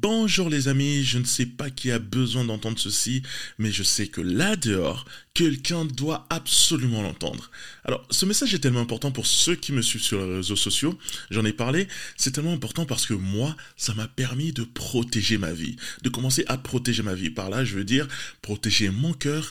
Bonjour 0.00 0.48
les 0.48 0.68
amis, 0.68 1.02
je 1.02 1.18
ne 1.18 1.24
sais 1.24 1.46
pas 1.46 1.70
qui 1.70 1.90
a 1.90 1.98
besoin 1.98 2.44
d'entendre 2.44 2.78
ceci, 2.78 3.24
mais 3.58 3.72
je 3.72 3.82
sais 3.82 4.06
que 4.06 4.20
là 4.20 4.54
dehors, 4.54 5.04
quelqu'un 5.34 5.84
doit 5.84 6.24
absolument 6.30 7.02
l'entendre. 7.02 7.50
Alors, 7.82 8.06
ce 8.08 8.24
message 8.24 8.54
est 8.54 8.60
tellement 8.60 8.82
important 8.82 9.10
pour 9.10 9.26
ceux 9.26 9.56
qui 9.56 9.72
me 9.72 9.82
suivent 9.82 10.02
sur 10.02 10.24
les 10.24 10.36
réseaux 10.36 10.54
sociaux, 10.54 10.96
j'en 11.30 11.44
ai 11.44 11.52
parlé, 11.52 11.88
c'est 12.16 12.30
tellement 12.30 12.52
important 12.52 12.86
parce 12.86 13.06
que 13.06 13.14
moi, 13.14 13.56
ça 13.76 13.92
m'a 13.94 14.06
permis 14.06 14.52
de 14.52 14.62
protéger 14.62 15.36
ma 15.36 15.52
vie, 15.52 15.74
de 16.02 16.10
commencer 16.10 16.44
à 16.46 16.58
protéger 16.58 17.02
ma 17.02 17.14
vie. 17.14 17.30
Par 17.30 17.50
là, 17.50 17.64
je 17.64 17.74
veux 17.74 17.84
dire 17.84 18.06
protéger 18.40 18.90
mon 18.90 19.12
cœur, 19.14 19.50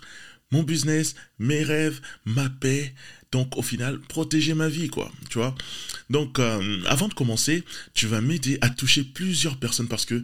mon 0.51 0.63
business, 0.63 1.15
mes 1.39 1.63
rêves, 1.63 1.99
ma 2.23 2.49
paix, 2.49 2.93
donc 3.31 3.57
au 3.57 3.61
final, 3.61 3.99
protéger 3.99 4.53
ma 4.53 4.69
vie, 4.69 4.87
quoi. 4.87 5.11
Tu 5.29 5.37
vois 5.37 5.55
Donc 6.09 6.39
euh, 6.39 6.81
avant 6.85 7.07
de 7.07 7.13
commencer, 7.13 7.63
tu 7.93 8.07
vas 8.07 8.21
m'aider 8.21 8.57
à 8.61 8.69
toucher 8.69 9.03
plusieurs 9.03 9.57
personnes 9.57 9.87
parce 9.87 10.05
que 10.05 10.23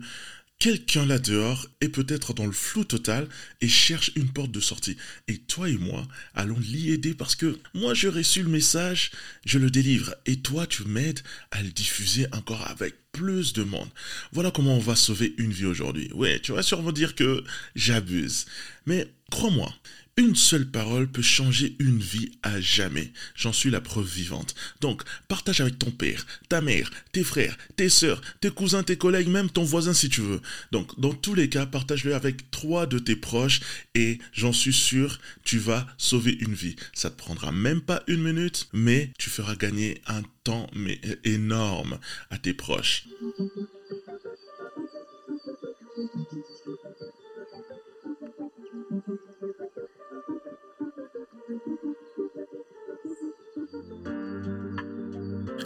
quelqu'un 0.60 1.06
là 1.06 1.20
dehors 1.20 1.68
est 1.82 1.90
peut-être 1.90 2.34
dans 2.34 2.46
le 2.46 2.54
flou 2.54 2.86
total 2.86 3.28
et 3.60 3.68
cherche 3.68 4.12
une 4.16 4.32
porte 4.32 4.52
de 4.52 4.62
sortie. 4.62 4.96
Et 5.28 5.38
toi 5.40 5.68
et 5.68 5.78
moi 5.78 6.08
allons 6.36 6.60
l'y 6.60 6.92
aider 6.92 7.14
parce 7.14 7.36
que 7.36 7.60
moi 7.74 7.94
j'ai 7.94 8.08
reçu 8.08 8.44
le 8.44 8.50
message, 8.50 9.12
je 9.46 9.60
le 9.60 9.70
délivre 9.70 10.16
et 10.26 10.38
toi 10.38 10.66
tu 10.66 10.86
m'aides 10.86 11.20
à 11.52 11.62
le 11.62 11.70
diffuser 11.70 12.28
encore 12.32 12.66
avec 12.70 12.96
plus 13.12 13.52
de 13.52 13.64
monde. 13.64 13.90
Voilà 14.32 14.52
comment 14.52 14.76
on 14.78 14.80
va 14.80 14.96
sauver 14.96 15.36
une 15.38 15.52
vie 15.52 15.66
aujourd'hui. 15.66 16.10
Ouais, 16.14 16.40
tu 16.40 16.54
vas 16.54 16.64
sûrement 16.64 16.94
dire 16.94 17.16
que 17.16 17.44
j'abuse. 17.76 18.46
Mais 18.86 19.08
crois-moi, 19.32 19.74
une 20.16 20.36
seule 20.36 20.70
parole 20.70 21.08
peut 21.08 21.24
changer 21.24 21.76
une 21.80 22.00
vie 22.00 22.32
à 22.44 22.62
jamais. 22.62 23.12
J'en 23.36 23.52
suis 23.52 23.72
la 23.72 23.82
preuve 23.82 24.08
vivante. 24.08 24.54
Donc, 24.80 25.02
partage 25.28 25.60
avec 25.60 25.80
ton 25.80 25.90
père, 25.90 26.26
ta 26.50 26.62
mère, 26.62 26.92
tes 27.12 27.24
frères, 27.24 27.58
tes 27.76 27.90
sœurs, 27.90 28.22
tes 28.40 28.52
cousins, 28.52 28.84
tes 28.84 28.98
collègues, 28.98 29.28
même 29.28 29.50
ton 29.50 29.64
voisin 29.64 29.94
si 29.94 30.10
tu 30.10 30.22
veux. 30.22 30.42
Donc, 30.72 31.00
dans 31.00 31.14
tous 31.14 31.34
les 31.34 31.50
cas, 31.50 31.66
partage-le 31.66 32.14
avec 32.14 32.52
trois 32.52 32.86
de 32.86 33.00
tes 33.00 33.16
proches 33.16 33.62
et 33.96 34.20
j'en 34.34 34.54
suis 34.54 34.74
sûr, 34.74 35.20
tu 35.44 35.58
vas 35.58 35.88
sauver 35.98 36.38
une 36.40 36.54
vie. 36.54 36.76
Ça 36.94 37.10
te 37.10 37.18
prendra 37.18 37.52
même 37.52 37.82
pas 37.82 38.04
une 38.08 38.22
minute, 38.22 38.68
mais 38.72 39.12
tu 39.18 39.32
feras 39.32 39.56
gagner 39.56 40.00
un 40.06 40.22
temps 40.44 40.70
mais 40.76 41.02
énorme 41.24 41.98
à 42.30 42.38
tes 42.38 42.54
proches. 42.54 43.06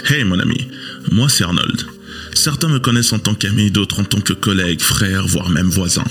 Hey 0.10 0.24
mon 0.24 0.40
ami, 0.40 0.70
moi 1.12 1.28
c'est 1.28 1.44
Arnold. 1.44 1.84
Certains 2.34 2.70
me 2.70 2.80
connaissent 2.80 3.12
en 3.12 3.20
tant 3.20 3.36
qu'ami, 3.36 3.72
d'autres 3.72 4.00
en 4.00 4.06
tant 4.06 4.22
que 4.22 4.32
collègue, 4.32 4.80
frère, 4.80 5.28
voire 5.28 5.50
même 5.50 5.68
voisin. 5.68 6.06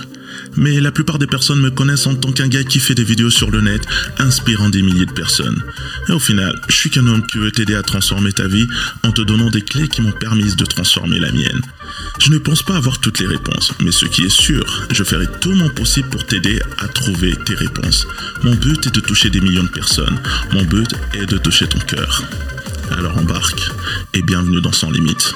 Mais 0.55 0.81
la 0.81 0.93
plupart 0.93 1.19
des 1.19 1.27
personnes 1.27 1.63
me 1.63 1.71
connaissent 1.71 2.07
en 2.07 2.15
tant 2.15 2.31
qu'un 2.31 2.49
gars 2.49 2.63
qui 2.63 2.79
fait 2.79 2.95
des 2.95 3.05
vidéos 3.05 3.31
sur 3.31 3.51
le 3.51 3.63
net, 3.63 3.81
inspirant 4.19 4.69
des 4.69 4.83
milliers 4.83 5.07
de 5.07 5.13
personnes. 5.13 5.63
Et 6.11 6.13
au 6.13 6.19
final, 6.19 6.61
je 6.69 6.75
suis 6.75 6.91
qu'un 6.91 7.07
homme 7.07 7.25
qui 7.27 7.39
veut 7.39 7.51
t'aider 7.51 7.75
à 7.75 7.83
transformer 7.83 8.33
ta 8.33 8.47
vie 8.47 8.67
en 9.03 9.13
te 9.13 9.23
donnant 9.23 9.49
des 9.49 9.63
clés 9.63 9.89
qui 9.89 10.03
m'ont 10.03 10.13
permis 10.13 10.55
de 10.55 10.65
transformer 10.67 11.19
la 11.19 11.33
mienne. 11.33 11.63
Je 12.19 12.31
ne 12.31 12.37
pense 12.37 12.63
pas 12.63 12.77
avoir 12.77 12.99
toutes 12.99 13.21
les 13.21 13.27
réponses, 13.27 13.73
mais 13.83 13.93
ce 13.93 14.05
qui 14.05 14.25
est 14.25 14.29
sûr, 14.29 14.87
je 14.91 15.05
ferai 15.05 15.27
tout 15.41 15.53
mon 15.53 15.71
possible 15.71 16.11
pour 16.11 16.27
t'aider 16.27 16.61
à 16.81 16.89
trouver 16.89 17.35
tes 17.47 17.55
réponses. 17.55 18.07
Mon 18.43 18.55
but 18.55 18.89
est 18.89 18.95
de 18.95 19.01
toucher 19.01 19.31
des 19.31 19.41
millions 19.41 19.65
de 19.65 19.69
personnes. 19.69 20.21
Mon 20.53 20.65
but 20.65 20.95
est 21.15 21.25
de 21.25 21.39
toucher 21.39 21.67
ton 21.67 21.79
cœur. 21.79 22.23
Alors 22.91 23.19
embarque 23.19 23.71
et 24.15 24.23
bienvenue 24.23 24.61
dans 24.61 24.73
Sans 24.73 24.91
Limite. 24.91 25.35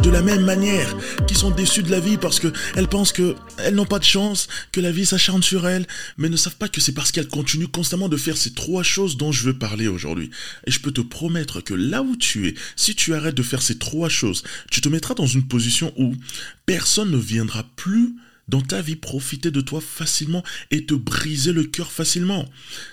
De 0.00 0.10
la 0.10 0.22
même 0.22 0.44
manière, 0.44 0.96
qui 1.26 1.34
sont 1.34 1.50
déçues 1.50 1.82
de 1.82 1.90
la 1.90 2.00
vie 2.00 2.16
parce 2.16 2.40
qu'elles 2.40 2.88
pensent 2.88 3.12
qu'elles 3.12 3.74
n'ont 3.74 3.84
pas 3.84 3.98
de 3.98 4.04
chance, 4.04 4.48
que 4.72 4.80
la 4.80 4.90
vie 4.90 5.06
s'acharne 5.06 5.42
sur 5.42 5.68
elles, 5.68 5.86
mais 6.16 6.28
ne 6.28 6.36
savent 6.36 6.56
pas 6.56 6.68
que 6.68 6.80
c'est 6.80 6.92
parce 6.92 7.12
qu'elles 7.12 7.28
continuent 7.28 7.66
constamment 7.66 8.08
de 8.08 8.16
faire 8.16 8.36
ces 8.36 8.52
trois 8.52 8.82
choses 8.82 9.16
dont 9.16 9.30
je 9.30 9.44
veux 9.44 9.58
parler 9.58 9.86
aujourd'hui. 9.86 10.30
Et 10.66 10.70
je 10.70 10.80
peux 10.80 10.90
te 10.90 11.00
promettre 11.00 11.60
que 11.60 11.74
là 11.74 12.02
où 12.02 12.16
tu 12.16 12.48
es, 12.48 12.54
si 12.76 12.94
tu 12.94 13.14
arrêtes 13.14 13.36
de 13.36 13.42
faire 13.42 13.62
ces 13.62 13.78
trois 13.78 14.08
choses, 14.08 14.42
tu 14.70 14.80
te 14.80 14.88
mettras 14.88 15.14
dans 15.14 15.26
une 15.26 15.46
position 15.46 15.92
où 15.96 16.14
personne 16.66 17.10
ne 17.10 17.18
viendra 17.18 17.64
plus 17.76 18.14
dans 18.48 18.60
ta 18.60 18.82
vie 18.82 18.96
profiter 18.96 19.50
de 19.50 19.60
toi 19.60 19.80
facilement 19.80 20.42
et 20.70 20.84
te 20.84 20.94
briser 20.94 21.52
le 21.52 21.64
cœur 21.64 21.92
facilement. 21.92 22.46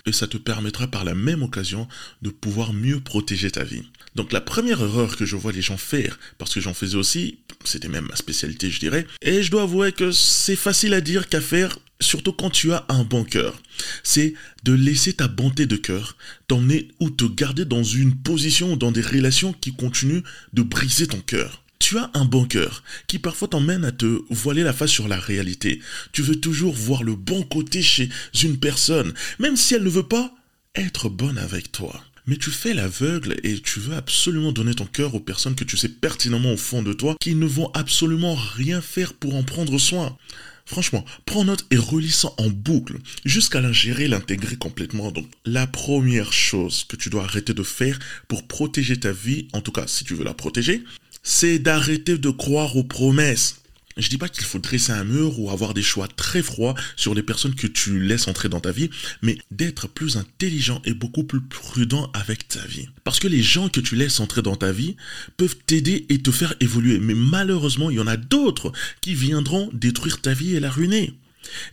Et 0.06 0.12
ça 0.12 0.28
te 0.28 0.38
permettra 0.38 0.88
par 0.88 1.04
la 1.04 1.16
même 1.16 1.44
occasion 1.44 1.88
de 2.22 2.30
pouvoir 2.30 2.74
mieux 2.74 3.00
protéger 3.00 3.52
ta 3.52 3.64
vie. 3.64 3.84
Donc 4.16 4.34
la 4.34 4.42
première 4.42 4.82
erreur 4.82 5.16
que 5.16 5.26
je 5.26 5.36
vois 5.36 5.52
les 5.52 5.62
gens 5.62 5.78
faire, 5.78 6.20
parce 6.38 6.54
que 6.54 6.60
j'en 6.60 6.74
faisais 6.74 6.98
aussi, 6.98 7.40
c'était 7.64 7.88
même 7.88 8.08
ma 8.10 8.16
spécialité 8.16 8.70
je 8.70 8.80
dirais, 8.80 9.08
et 9.22 9.42
je 9.42 9.52
dois 9.52 9.64
avouer 9.64 9.92
que 9.94 10.12
c'est 10.12 10.56
facile 10.56 10.94
à 10.94 11.02
dire 11.02 11.30
qu'à 11.30 11.42
faire, 11.42 11.80
surtout 12.02 12.34
quand 12.34 12.50
tu 12.50 12.74
as 12.74 12.86
un 12.90 13.04
bon 13.04 13.24
cœur, 13.24 13.62
c'est 14.04 14.34
de 14.64 14.74
laisser 14.74 15.14
ta 15.14 15.28
bonté 15.28 15.66
de 15.66 15.78
cœur 15.78 16.18
t'emmener 16.48 16.90
ou 17.00 17.10
te 17.10 17.26
garder 17.26 17.66
dans 17.66 17.84
une 17.84 18.16
position 18.16 18.74
ou 18.74 18.76
dans 18.76 18.92
des 18.92 19.02
relations 19.02 19.54
qui 19.54 19.74
continuent 19.74 20.24
de 20.54 20.62
briser 20.62 21.08
ton 21.08 21.22
cœur 21.22 21.62
tu 21.82 21.98
as 21.98 22.12
un 22.14 22.26
bon 22.26 22.46
cœur 22.46 22.84
qui 23.08 23.20
parfois 23.20 23.48
t'emmène 23.48 23.84
à 23.84 23.92
te 23.92 24.22
voiler 24.30 24.64
la 24.64 24.72
face 24.72 24.92
sur 24.92 25.08
la 25.08 25.20
réalité. 25.20 25.82
Tu 26.14 26.22
veux 26.22 26.40
toujours 26.40 26.74
voir 26.74 27.04
le 27.04 27.16
bon 27.16 27.44
côté 27.44 27.82
chez 27.82 28.10
une 28.44 28.60
personne, 28.60 29.14
même 29.40 29.58
si 29.58 29.74
elle 29.74 29.84
ne 29.84 29.90
veut 29.90 30.08
pas 30.08 30.34
être 30.76 31.10
bonne 31.10 31.38
avec 31.38 31.72
toi. 31.72 32.02
Mais 32.28 32.38
tu 32.38 32.52
fais 32.52 32.74
l'aveugle 32.74 33.36
et 33.44 33.60
tu 33.60 33.80
veux 33.80 33.96
absolument 33.96 34.52
donner 34.52 34.76
ton 34.76 34.86
cœur 34.86 35.16
aux 35.16 35.20
personnes 35.20 35.56
que 35.56 35.64
tu 35.64 35.78
sais 35.78 35.90
pertinemment 35.90 36.54
au 36.54 36.58
fond 36.58 36.84
de 36.84 36.94
toi 36.94 37.16
qui 37.20 37.36
ne 37.36 37.46
vont 37.46 37.72
absolument 37.74 38.36
rien 38.36 38.82
faire 38.82 39.14
pour 39.14 39.36
en 39.36 39.44
prendre 39.44 39.78
soin. 39.78 40.18
Franchement, 40.66 41.04
prends 41.26 41.44
note 41.44 41.66
et 41.72 41.78
relis 41.78 42.12
ça 42.12 42.30
en 42.38 42.50
boucle 42.50 42.98
jusqu'à 43.26 43.60
l'ingérer, 43.60 44.08
l'intégrer 44.08 44.56
complètement. 44.56 45.12
Donc, 45.12 45.28
la 45.46 45.68
première 45.68 46.32
chose 46.32 46.86
que 46.86 46.96
tu 46.96 47.10
dois 47.10 47.24
arrêter 47.24 47.54
de 47.54 47.64
faire 47.64 48.00
pour 48.28 48.48
protéger 48.48 49.00
ta 49.00 49.12
vie, 49.12 49.48
en 49.54 49.62
tout 49.62 49.72
cas 49.72 49.88
si 49.88 50.04
tu 50.04 50.14
veux 50.14 50.24
la 50.24 50.34
protéger, 50.34 50.84
c'est 51.24 51.60
d'arrêter 51.60 52.18
de 52.18 52.30
croire 52.30 52.76
aux 52.76 52.84
promesses. 52.84 53.61
Je 53.98 54.10
dis 54.10 54.18
pas 54.18 54.30
qu'il 54.30 54.46
faut 54.46 54.60
dresser 54.60 54.92
un 54.92 55.04
mur 55.04 55.40
ou 55.40 55.50
avoir 55.50 55.74
des 55.74 55.82
choix 55.82 56.08
très 56.08 56.42
froids 56.42 56.76
sur 56.96 57.14
les 57.14 57.24
personnes 57.24 57.56
que 57.56 57.68
tu 57.68 58.00
laisses 58.00 58.28
entrer 58.28 58.50
dans 58.50 58.60
ta 58.60 58.72
vie, 58.72 58.90
mais 59.22 59.38
d'être 59.52 59.88
plus 59.88 60.18
intelligent 60.18 60.82
et 60.86 60.94
beaucoup 60.94 61.24
plus 61.24 61.42
prudent 61.42 62.10
avec 62.14 62.48
ta 62.48 62.66
vie. 62.66 62.90
Parce 63.04 63.20
que 63.20 63.28
les 63.28 63.42
gens 63.42 63.70
que 63.70 63.80
tu 63.80 63.96
laisses 63.96 64.20
entrer 64.20 64.42
dans 64.42 64.56
ta 64.56 64.72
vie 64.72 64.96
peuvent 65.38 65.58
t'aider 65.66 66.06
et 66.10 66.22
te 66.22 66.32
faire 66.32 66.56
évoluer, 66.60 67.00
mais 67.00 67.16
malheureusement, 67.16 67.90
il 67.90 67.98
y 67.98 68.00
en 68.00 68.08
a 68.08 68.18
d'autres 68.18 68.72
qui 69.02 69.14
viendront 69.14 69.70
détruire 69.74 70.22
ta 70.22 70.34
vie 70.34 70.56
et 70.56 70.60
la 70.60 70.70
ruiner. 70.70 71.14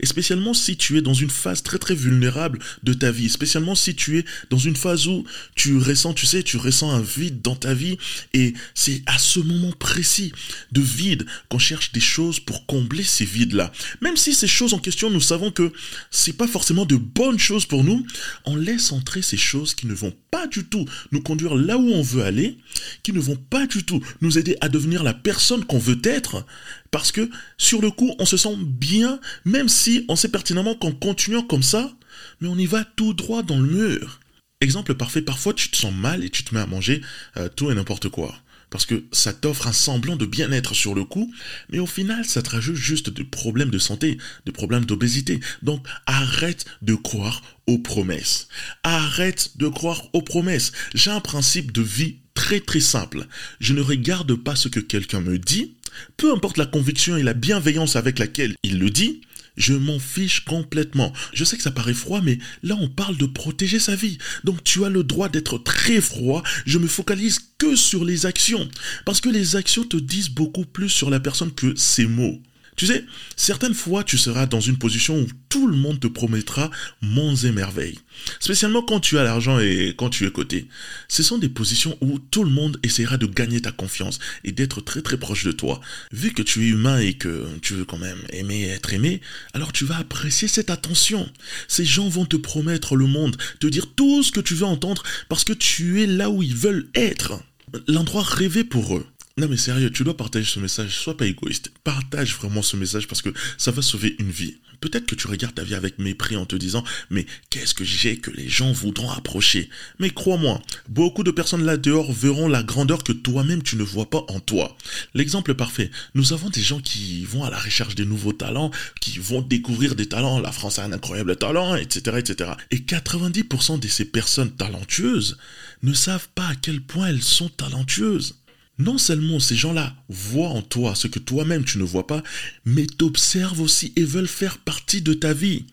Et 0.01 0.07
spécialement 0.07 0.55
si 0.55 0.77
tu 0.77 0.99
es 0.99 1.03
dans 1.03 1.15
une 1.15 1.31
phase 1.31 1.63
très 1.63 1.79
très 1.79 1.95
vulnérable 1.95 2.59
de 2.83 2.93
ta 2.93 3.11
vie, 3.11 3.29
spécialement 3.29 3.75
si 3.75 3.95
tu 3.95 4.19
es 4.19 4.25
dans 4.51 4.59
une 4.59 4.77
phase 4.77 5.07
où 5.07 5.25
tu 5.55 5.77
ressens, 5.79 6.15
tu 6.15 6.27
sais, 6.27 6.43
tu 6.43 6.57
ressens 6.57 6.91
un 6.91 7.01
vide 7.01 7.43
dans 7.43 7.57
ta 7.57 7.75
vie 7.75 7.99
et 8.35 8.55
c'est 8.75 9.03
à 9.07 9.19
ce 9.19 9.41
moment 9.41 9.73
précis 9.73 10.33
de 10.73 10.81
vide 10.81 11.27
qu'on 11.49 11.59
cherche 11.59 11.93
des 11.93 12.01
choses 12.01 12.41
pour 12.41 12.67
combler 12.67 13.03
ces 13.03 13.25
vides-là. 13.25 13.73
Même 14.01 14.17
si 14.17 14.35
ces 14.35 14.49
choses 14.49 14.75
en 14.75 14.79
question, 14.79 15.11
nous 15.11 15.21
savons 15.21 15.51
que 15.51 15.73
c'est 16.11 16.37
pas 16.37 16.49
forcément 16.49 16.85
de 16.85 16.97
bonnes 16.97 17.39
choses 17.39 17.67
pour 17.67 17.85
nous, 17.85 18.07
on 18.45 18.57
laisse 18.57 18.93
entrer 18.93 19.23
ces 19.23 19.37
choses 19.37 19.75
qui 19.75 19.87
ne 19.87 19.95
vont 19.95 20.15
pas 20.31 20.47
du 20.47 20.65
tout 20.65 20.87
nous 21.13 21.23
conduire 21.23 21.55
là 21.55 21.79
où 21.79 21.91
on 21.93 22.03
veut 22.03 22.23
aller, 22.23 22.59
qui 23.03 23.13
ne 23.13 23.21
vont 23.21 23.37
pas 23.37 23.67
du 23.67 23.85
tout 23.85 24.03
nous 24.21 24.39
aider 24.39 24.57
à 24.61 24.69
devenir 24.69 25.03
la 25.03 25.15
personne 25.15 25.65
qu'on 25.65 25.79
veut 25.79 26.01
être, 26.05 26.45
parce 26.91 27.13
que 27.13 27.31
sur 27.57 27.81
le 27.81 27.91
coup, 27.91 28.15
on 28.19 28.27
se 28.27 28.37
sent 28.37 28.57
bien, 28.59 29.21
même 29.45 29.69
si 29.69 30.05
on 30.09 30.17
sait 30.17 30.29
pertinemment 30.29 30.75
qu'en 30.75 30.93
continuant 30.93 31.43
comme 31.43 31.63
ça, 31.63 31.93
mais 32.41 32.49
on 32.49 32.57
y 32.57 32.67
va 32.67 32.85
tout 32.85 33.15
droit 33.15 33.43
dans 33.43 33.61
le 33.61 33.69
mur. 33.69 34.21
Exemple 34.61 34.95
parfait, 34.95 35.23
parfois 35.23 35.55
tu 35.55 35.71
te 35.71 35.77
sens 35.77 35.95
mal 35.95 36.25
et 36.25 36.31
tu 36.31 36.43
te 36.43 36.55
mets 36.55 36.61
à 36.61 36.67
manger 36.67 37.01
euh, 37.37 37.49
tout 37.49 37.71
et 37.71 37.75
n'importe 37.75 38.09
quoi. 38.09 38.35
parce 38.71 38.87
que 38.87 39.05
ça 39.13 39.33
t'offre 39.33 39.67
un 39.67 39.73
semblant 39.73 40.17
de 40.17 40.27
bien-être 40.27 40.75
sur 40.75 40.95
le 40.95 41.05
coup, 41.05 41.33
mais 41.71 41.79
au 41.79 41.87
final, 41.87 42.25
ça 42.25 42.43
te 42.43 42.51
rajoute 42.51 42.77
juste 42.77 43.09
des 43.11 43.25
problèmes 43.25 43.71
de 43.71 43.79
santé, 43.79 44.19
des 44.45 44.53
problèmes 44.53 44.85
d'obésité. 44.85 45.41
Donc, 45.63 45.87
arrête 46.07 46.67
de 46.83 46.95
croire 46.95 47.43
aux 47.67 47.79
promesses. 47.79 48.49
Arrête 48.83 49.57
de 49.57 49.69
croire 49.69 50.03
aux 50.13 50.23
promesses. 50.23 50.73
J'ai 50.95 51.11
un 51.11 51.21
principe 51.21 51.73
de 51.73 51.83
vie 51.83 52.17
très 52.35 52.61
très 52.61 52.81
simple. 52.81 53.27
Je 53.59 53.73
ne 53.73 53.81
regarde 53.81 54.35
pas 54.35 54.55
ce 54.55 54.69
que 54.69 54.81
quelqu'un 54.81 55.21
me 55.21 55.39
dit, 55.39 55.77
peu 56.17 56.33
importe 56.33 56.57
la 56.57 56.67
conviction 56.67 57.17
et 57.17 57.23
la 57.23 57.35
bienveillance 57.35 57.97
avec 57.97 58.19
laquelle 58.19 58.55
il 58.63 58.79
le 58.79 58.91
dit, 58.91 59.21
je 59.59 59.75
m'en 59.75 59.99
fiche 59.99 60.45
complètement. 60.45 61.13
Je 61.35 61.45
sais 61.45 61.57
que 61.57 61.63
ça 61.63 61.73
paraît 61.73 61.93
froid, 61.93 62.21
mais 62.23 62.39
là 62.63 62.77
on 62.81 62.89
parle 62.89 63.17
de 63.17 63.27
protéger 63.27 63.81
sa 63.81 63.97
vie. 63.97 64.19
Donc 64.45 64.63
tu 64.65 64.85
as 64.85 64.89
le 64.89 65.03
droit 65.03 65.29
d'être 65.29 65.59
très 65.59 66.01
froid. 66.01 66.43
Je 66.65 66.79
me 66.79 66.87
focalise 66.87 67.41
que 67.59 67.75
sur 67.77 68.05
les 68.05 68.25
actions. 68.25 68.69
Parce 69.05 69.21
que 69.21 69.29
les 69.29 69.57
actions 69.57 69.85
te 69.85 69.97
disent 69.97 70.31
beaucoup 70.31 70.65
plus 70.65 70.89
sur 70.89 71.11
la 71.11 71.21
personne 71.21 71.53
que 71.53 71.75
ses 71.75 72.07
mots. 72.07 72.41
Tu 72.79 72.87
sais, 72.87 73.05
certaines 73.35 73.75
fois, 73.75 74.05
tu 74.05 74.17
seras 74.17 74.47
dans 74.47 74.61
une 74.61 74.79
position 74.79 75.19
où 75.19 75.27
tout 75.49 75.67
le 75.67 75.77
monde 75.77 75.99
te 75.99 76.07
promettra 76.07 76.71
monts 77.03 77.35
et 77.35 77.51
merveilles. 77.51 77.99
Spécialement 78.39 78.83
quand 78.83 79.01
tu 79.01 79.19
as 79.19 79.25
l'argent 79.25 79.59
et 79.59 79.95
quand 79.99 80.11
tu 80.11 80.25
es 80.25 80.31
coté. 80.31 80.69
Ce 81.09 81.25
sont 81.25 81.39
des 81.39 81.49
positions 81.49 81.99
où 82.01 82.21
tout 82.21 82.45
le 82.45 82.51
monde 82.51 82.79
essaiera 82.85 83.17
de 83.17 83.27
gagner 83.27 83.61
ta 83.61 83.73
confiance 83.73 84.21
et 84.45 84.53
d'être 84.53 84.81
très 84.81 85.03
très 85.03 85.17
proche 85.17 85.45
de 85.45 85.51
toi. 85.51 85.81
Vu 86.13 86.33
que 86.33 86.41
tu 86.41 86.67
es 86.67 86.69
humain 86.69 87.01
et 87.01 87.15
que 87.15 87.49
tu 87.63 87.75
veux 87.75 87.85
quand 87.85 87.99
même 87.99 88.23
aimer 88.31 88.61
et 88.61 88.69
être 88.69 88.95
aimé, 88.95 89.23
alors 89.55 89.73
tu 89.73 89.85
vas 89.85 89.97
apprécier 89.97 90.47
cette 90.47 90.71
attention. 90.71 91.29
Ces 91.67 91.85
gens 91.85 92.09
vont 92.09 92.27
te 92.27 92.37
promettre 92.37 92.95
le 92.95 93.07
monde, 93.07 93.37
te 93.59 93.67
dire 93.67 93.93
tout 93.97 94.23
ce 94.23 94.31
que 94.31 94.41
tu 94.41 94.55
veux 94.55 94.67
entendre 94.67 95.03
parce 95.29 95.43
que 95.43 95.53
tu 95.53 96.01
es 96.05 96.07
là 96.07 96.31
où 96.31 96.45
ils 96.45 96.55
veulent 96.55 96.89
être. 96.95 97.43
L'endroit 97.89 98.23
rêvé 98.23 98.63
pour 98.63 98.97
eux. 98.97 99.07
Non 99.39 99.47
mais 99.47 99.57
sérieux, 99.57 99.93
tu 99.93 100.03
dois 100.03 100.17
partager 100.17 100.45
ce 100.45 100.59
message, 100.59 100.99
sois 100.99 101.17
pas 101.17 101.25
égoïste. 101.25 101.71
Partage 101.85 102.35
vraiment 102.35 102.61
ce 102.61 102.77
message 102.77 103.07
parce 103.07 103.23
que 103.23 103.33
ça 103.57 103.71
va 103.71 103.83
sauver 103.83 104.17
une 104.19 104.33
vie. 104.33 104.57
Peut-être 104.81 105.07
que 105.07 105.15
tu 105.15 105.29
regardes 105.29 105.55
ta 105.55 105.63
vie 105.63 105.77
avec 105.77 106.01
mépris 106.01 106.37
en 106.37 106.45
te 106.45 106.57
disant 106.57 106.83
mais 107.09 107.25
qu'est-ce 107.49 107.73
que 107.73 107.85
j'ai 107.85 108.17
que 108.17 108.33
les 108.33 108.49
gens 108.49 108.73
voudront 108.73 109.13
approcher? 109.13 109.71
Mais 110.01 110.11
crois-moi, 110.11 110.61
beaucoup 110.89 111.23
de 111.23 111.31
personnes 111.31 111.65
là 111.65 111.77
dehors 111.77 112.13
verront 112.13 112.49
la 112.49 112.65
grandeur 112.65 113.05
que 113.05 113.13
toi-même 113.13 113.63
tu 113.63 113.77
ne 113.77 113.85
vois 113.85 114.11
pas 114.11 114.25
en 114.27 114.41
toi. 114.41 114.77
L'exemple 115.15 115.55
parfait, 115.55 115.93
nous 116.17 116.33
avons 116.33 116.51
des 116.51 116.61
gens 116.61 116.81
qui 116.81 117.25
vont 117.25 117.45
à 117.45 117.51
la 117.51 117.61
recherche 117.61 117.95
des 117.95 118.07
nouveaux 118.07 118.33
talents, 118.33 118.73
qui 119.01 119.21
vont 119.21 119.41
découvrir 119.41 119.95
des 119.95 120.07
talents, 120.07 120.41
la 120.41 120.51
France 120.51 120.81
a 120.81 120.85
un 120.85 120.93
incroyable 120.93 121.37
talent, 121.37 121.77
etc. 121.77 122.17
etc. 122.19 122.51
Et 122.73 122.79
90% 122.79 123.79
de 123.79 123.87
ces 123.87 124.07
personnes 124.07 124.51
talentueuses 124.51 125.39
ne 125.85 125.93
savent 125.93 126.29
pas 126.35 126.49
à 126.49 126.57
quel 126.57 126.81
point 126.81 127.07
elles 127.07 127.23
sont 127.23 127.51
talentueuses 127.51 128.35
non 128.79 128.99
seulement 128.99 129.41
ces 129.41 129.57
gens-là 129.57 129.95
voient 130.09 130.49
en 130.49 130.63
toi 130.63 130.95
ce 130.95 131.09
que 131.09 131.19
toi-même 131.19 131.65
tu 131.65 131.79
ne 131.79 131.85
vois 131.85 132.07
pas, 132.07 132.23
mais 132.65 132.87
t'observent 132.87 133.61
aussi 133.61 133.93
et 133.97 134.05
veulent 134.05 134.29
faire 134.29 134.59
partie 134.59 135.03
de 135.03 135.15
ta 135.15 135.33
vie. 135.33 135.65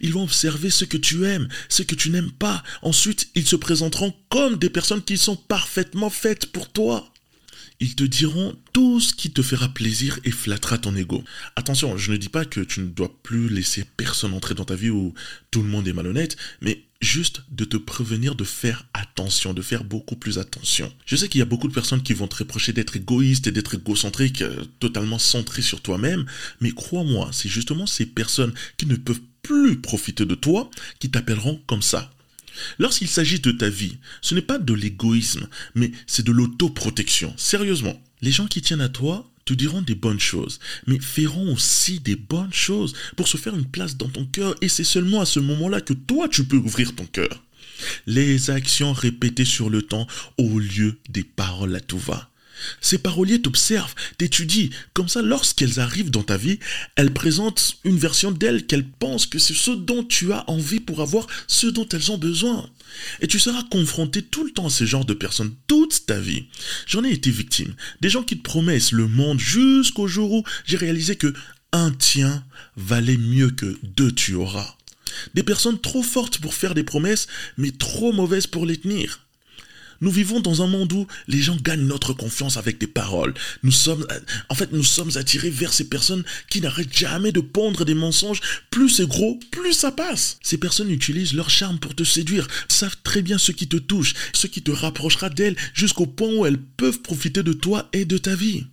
Ils 0.00 0.12
vont 0.12 0.22
observer 0.24 0.70
ce 0.70 0.84
que 0.84 0.96
tu 0.96 1.24
aimes, 1.24 1.48
ce 1.68 1.82
que 1.82 1.94
tu 1.94 2.10
n'aimes 2.10 2.30
pas. 2.30 2.62
Ensuite, 2.82 3.28
ils 3.34 3.46
se 3.46 3.56
présenteront 3.56 4.14
comme 4.28 4.56
des 4.56 4.70
personnes 4.70 5.02
qui 5.02 5.18
sont 5.18 5.36
parfaitement 5.36 6.10
faites 6.10 6.46
pour 6.46 6.70
toi. 6.70 7.10
Ils 7.80 7.96
te 7.96 8.04
diront 8.04 8.56
tout 8.72 9.00
ce 9.00 9.12
qui 9.12 9.32
te 9.32 9.42
fera 9.42 9.68
plaisir 9.68 10.20
et 10.24 10.30
flattera 10.30 10.78
ton 10.78 10.94
ego. 10.94 11.24
Attention, 11.56 11.96
je 11.96 12.12
ne 12.12 12.16
dis 12.16 12.28
pas 12.28 12.44
que 12.44 12.60
tu 12.60 12.80
ne 12.80 12.86
dois 12.86 13.12
plus 13.22 13.48
laisser 13.48 13.84
personne 13.96 14.32
entrer 14.32 14.54
dans 14.54 14.64
ta 14.64 14.76
vie 14.76 14.90
où 14.90 15.12
tout 15.50 15.62
le 15.62 15.68
monde 15.68 15.88
est 15.88 15.92
malhonnête, 15.92 16.36
mais 16.60 16.84
juste 17.04 17.42
de 17.50 17.64
te 17.64 17.76
prévenir 17.76 18.34
de 18.34 18.44
faire 18.44 18.86
attention, 18.94 19.54
de 19.54 19.62
faire 19.62 19.84
beaucoup 19.84 20.16
plus 20.16 20.38
attention. 20.38 20.92
Je 21.06 21.16
sais 21.16 21.28
qu'il 21.28 21.38
y 21.38 21.42
a 21.42 21.46
beaucoup 21.46 21.68
de 21.68 21.72
personnes 21.72 22.02
qui 22.02 22.14
vont 22.14 22.26
te 22.26 22.36
reprocher 22.36 22.72
d'être 22.72 22.96
égoïste 22.96 23.46
et 23.46 23.52
d'être 23.52 23.74
égocentrique, 23.74 24.42
euh, 24.42 24.64
totalement 24.80 25.18
centré 25.18 25.62
sur 25.62 25.80
toi-même, 25.80 26.26
mais 26.60 26.72
crois-moi, 26.72 27.30
c'est 27.32 27.48
justement 27.48 27.86
ces 27.86 28.06
personnes 28.06 28.54
qui 28.76 28.86
ne 28.86 28.96
peuvent 28.96 29.20
plus 29.42 29.80
profiter 29.80 30.24
de 30.24 30.34
toi 30.34 30.70
qui 30.98 31.10
t'appelleront 31.10 31.60
comme 31.66 31.82
ça. 31.82 32.10
Lorsqu'il 32.78 33.08
s'agit 33.08 33.40
de 33.40 33.52
ta 33.52 33.68
vie, 33.68 33.98
ce 34.22 34.34
n'est 34.34 34.42
pas 34.42 34.58
de 34.58 34.72
l'égoïsme, 34.72 35.48
mais 35.74 35.92
c'est 36.06 36.24
de 36.24 36.32
l'autoprotection. 36.32 37.34
Sérieusement, 37.36 38.00
les 38.22 38.30
gens 38.30 38.46
qui 38.46 38.62
tiennent 38.62 38.80
à 38.80 38.88
toi 38.88 39.30
te 39.44 39.54
diront 39.54 39.82
des 39.82 39.94
bonnes 39.94 40.20
choses, 40.20 40.58
mais 40.86 40.98
feront 40.98 41.52
aussi 41.52 42.00
des 42.00 42.16
bonnes 42.16 42.52
choses 42.52 42.94
pour 43.16 43.28
se 43.28 43.36
faire 43.36 43.54
une 43.54 43.66
place 43.66 43.96
dans 43.96 44.08
ton 44.08 44.24
cœur, 44.24 44.54
et 44.60 44.68
c'est 44.68 44.84
seulement 44.84 45.20
à 45.20 45.26
ce 45.26 45.40
moment-là 45.40 45.80
que 45.80 45.92
toi 45.92 46.28
tu 46.28 46.44
peux 46.44 46.56
ouvrir 46.56 46.94
ton 46.94 47.06
cœur. 47.06 47.42
Les 48.06 48.50
actions 48.50 48.92
répétées 48.92 49.44
sur 49.44 49.68
le 49.68 49.82
temps 49.82 50.06
au 50.38 50.58
lieu 50.58 50.96
des 51.08 51.24
paroles 51.24 51.74
à 51.74 51.80
tout 51.80 51.98
va. 51.98 52.30
Ces 52.80 52.98
paroliers 52.98 53.40
t'observent, 53.40 53.94
t'étudient. 54.18 54.68
Comme 54.92 55.08
ça, 55.08 55.22
lorsqu'elles 55.22 55.80
arrivent 55.80 56.10
dans 56.10 56.22
ta 56.22 56.36
vie, 56.36 56.58
elles 56.96 57.12
présentent 57.12 57.76
une 57.84 57.98
version 57.98 58.30
d'elles 58.30 58.66
qu'elles 58.66 58.88
pensent 58.88 59.26
que 59.26 59.38
c'est 59.38 59.54
ce 59.54 59.70
dont 59.70 60.04
tu 60.04 60.32
as 60.32 60.48
envie 60.48 60.80
pour 60.80 61.00
avoir 61.00 61.26
ce 61.46 61.66
dont 61.66 61.88
elles 61.88 62.12
ont 62.12 62.18
besoin. 62.18 62.68
Et 63.20 63.26
tu 63.26 63.38
seras 63.38 63.62
confronté 63.64 64.22
tout 64.22 64.44
le 64.44 64.50
temps 64.50 64.66
à 64.66 64.70
ce 64.70 64.84
genre 64.84 65.04
de 65.04 65.14
personnes 65.14 65.54
toute 65.66 66.06
ta 66.06 66.18
vie. 66.18 66.46
J'en 66.86 67.04
ai 67.04 67.10
été 67.10 67.30
victime. 67.30 67.74
Des 68.00 68.10
gens 68.10 68.22
qui 68.22 68.36
te 68.38 68.42
promettent 68.42 68.92
le 68.92 69.08
monde 69.08 69.40
jusqu'au 69.40 70.06
jour 70.06 70.32
où 70.32 70.44
j'ai 70.64 70.76
réalisé 70.76 71.16
que 71.16 71.32
un 71.72 71.90
tien 71.90 72.44
valait 72.76 73.16
mieux 73.16 73.50
que 73.50 73.78
deux 73.82 74.12
tu 74.12 74.34
auras. 74.34 74.76
Des 75.34 75.42
personnes 75.42 75.80
trop 75.80 76.02
fortes 76.02 76.38
pour 76.38 76.54
faire 76.54 76.74
des 76.74 76.84
promesses, 76.84 77.26
mais 77.56 77.70
trop 77.70 78.12
mauvaises 78.12 78.46
pour 78.46 78.66
les 78.66 78.76
tenir. 78.76 79.23
Nous 80.00 80.10
vivons 80.10 80.40
dans 80.40 80.62
un 80.62 80.66
monde 80.66 80.92
où 80.92 81.06
les 81.28 81.40
gens 81.40 81.56
gagnent 81.56 81.86
notre 81.86 82.12
confiance 82.12 82.56
avec 82.56 82.78
des 82.78 82.86
paroles. 82.86 83.34
Sommes, 83.70 84.06
en 84.48 84.54
fait, 84.54 84.72
nous 84.72 84.84
sommes 84.84 85.10
attirés 85.16 85.50
vers 85.50 85.72
ces 85.72 85.88
personnes 85.88 86.24
qui 86.48 86.60
n'arrêtent 86.60 86.96
jamais 86.96 87.32
de 87.32 87.40
pondre 87.40 87.84
des 87.84 87.94
mensonges. 87.94 88.40
Plus 88.70 88.88
c'est 88.88 89.06
gros, 89.06 89.38
plus 89.50 89.72
ça 89.72 89.90
passe. 89.90 90.38
Ces 90.42 90.58
personnes 90.58 90.90
utilisent 90.90 91.34
leur 91.34 91.50
charme 91.50 91.78
pour 91.78 91.94
te 91.94 92.04
séduire, 92.04 92.48
savent 92.68 92.96
très 93.02 93.20
bien 93.20 93.36
ce 93.36 93.52
qui 93.52 93.68
te 93.68 93.76
touche, 93.76 94.14
ce 94.32 94.46
qui 94.46 94.62
te 94.62 94.70
rapprochera 94.70 95.28
d'elles 95.28 95.56
jusqu'au 95.74 96.06
point 96.06 96.32
où 96.32 96.46
elles 96.46 96.60
peuvent 96.60 97.00
profiter 97.00 97.42
de 97.42 97.52
toi 97.52 97.88
et 97.92 98.04
de 98.04 98.16
ta 98.16 98.34
vie. 98.34 98.64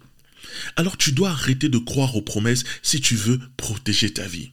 Alors 0.75 0.97
tu 0.97 1.11
dois 1.11 1.31
arrêter 1.31 1.69
de 1.69 1.77
croire 1.77 2.15
aux 2.15 2.21
promesses 2.21 2.63
si 2.81 3.01
tu 3.01 3.15
veux 3.15 3.39
protéger 3.57 4.11
ta 4.11 4.27
vie. 4.27 4.51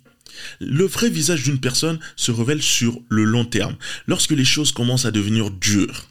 Le 0.61 0.85
vrai 0.85 1.11
visage 1.11 1.43
d'une 1.43 1.61
personne 1.61 1.99
se 2.17 2.31
révèle 2.31 2.63
sur 2.63 3.01
le 3.09 3.25
long 3.25 3.45
terme, 3.45 3.77
lorsque 4.07 4.33
les 4.33 4.45
choses 4.45 4.73
commencent 4.73 5.05
à 5.05 5.11
devenir 5.11 5.51
dures. 5.51 6.08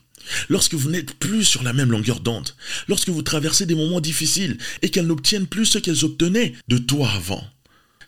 Lorsque 0.49 0.73
vous 0.73 0.89
n'êtes 0.89 1.13
plus 1.13 1.43
sur 1.43 1.63
la 1.63 1.73
même 1.73 1.91
longueur 1.91 2.19
d'onde, 2.19 2.49
lorsque 2.87 3.09
vous 3.09 3.21
traversez 3.21 3.65
des 3.65 3.75
moments 3.75 4.01
difficiles 4.01 4.57
et 4.81 4.89
qu'elles 4.89 5.07
n'obtiennent 5.07 5.47
plus 5.47 5.65
ce 5.65 5.79
qu'elles 5.79 6.05
obtenaient 6.05 6.53
de 6.67 6.77
toi 6.77 7.09
avant. 7.11 7.43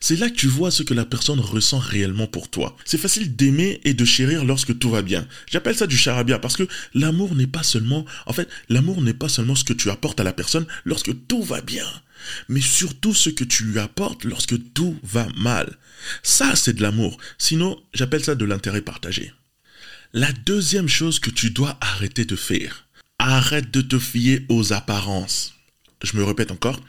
C'est 0.01 0.15
là 0.15 0.29
que 0.29 0.35
tu 0.35 0.47
vois 0.47 0.71
ce 0.71 0.83
que 0.83 0.93
la 0.93 1.05
personne 1.05 1.41
ressent 1.41 1.79
réellement 1.79 2.27
pour 2.27 2.49
toi. 2.49 2.75
C'est 2.85 2.97
facile 2.97 3.35
d'aimer 3.35 3.81
et 3.83 3.93
de 3.93 4.05
chérir 4.05 4.45
lorsque 4.45 4.77
tout 4.79 4.89
va 4.89 5.01
bien. 5.01 5.27
J'appelle 5.51 5.75
ça 5.75 5.87
du 5.87 5.97
charabia 5.97 6.39
parce 6.39 6.55
que 6.55 6.67
l'amour 6.93 7.35
n'est 7.35 7.47
pas 7.47 7.63
seulement, 7.63 8.05
en 8.25 8.33
fait, 8.33 8.47
l'amour 8.69 9.01
n'est 9.01 9.13
pas 9.13 9.27
seulement 9.27 9.55
ce 9.55 9.65
que 9.65 9.73
tu 9.73 9.89
apportes 9.89 10.19
à 10.21 10.23
la 10.23 10.31
personne 10.31 10.67
lorsque 10.85 11.11
tout 11.27 11.43
va 11.43 11.59
bien, 11.59 11.85
mais 12.47 12.61
surtout 12.61 13.13
ce 13.13 13.29
que 13.29 13.43
tu 13.43 13.65
lui 13.65 13.79
apportes 13.79 14.23
lorsque 14.23 14.55
tout 14.73 14.97
va 15.03 15.27
mal. 15.37 15.77
Ça, 16.23 16.55
c'est 16.55 16.73
de 16.73 16.81
l'amour. 16.81 17.17
Sinon, 17.37 17.77
j'appelle 17.93 18.23
ça 18.23 18.35
de 18.35 18.45
l'intérêt 18.45 18.81
partagé. 18.81 19.33
La 20.13 20.31
deuxième 20.31 20.87
chose 20.87 21.19
que 21.19 21.29
tu 21.29 21.51
dois 21.51 21.77
arrêter 21.81 22.25
de 22.25 22.35
faire, 22.35 22.87
arrête 23.19 23.69
de 23.69 23.81
te 23.81 23.99
fier 23.99 24.43
aux 24.49 24.73
apparences. 24.73 25.53
Je 26.03 26.17
me 26.17 26.23
répète 26.23 26.49
encore, 26.49 26.81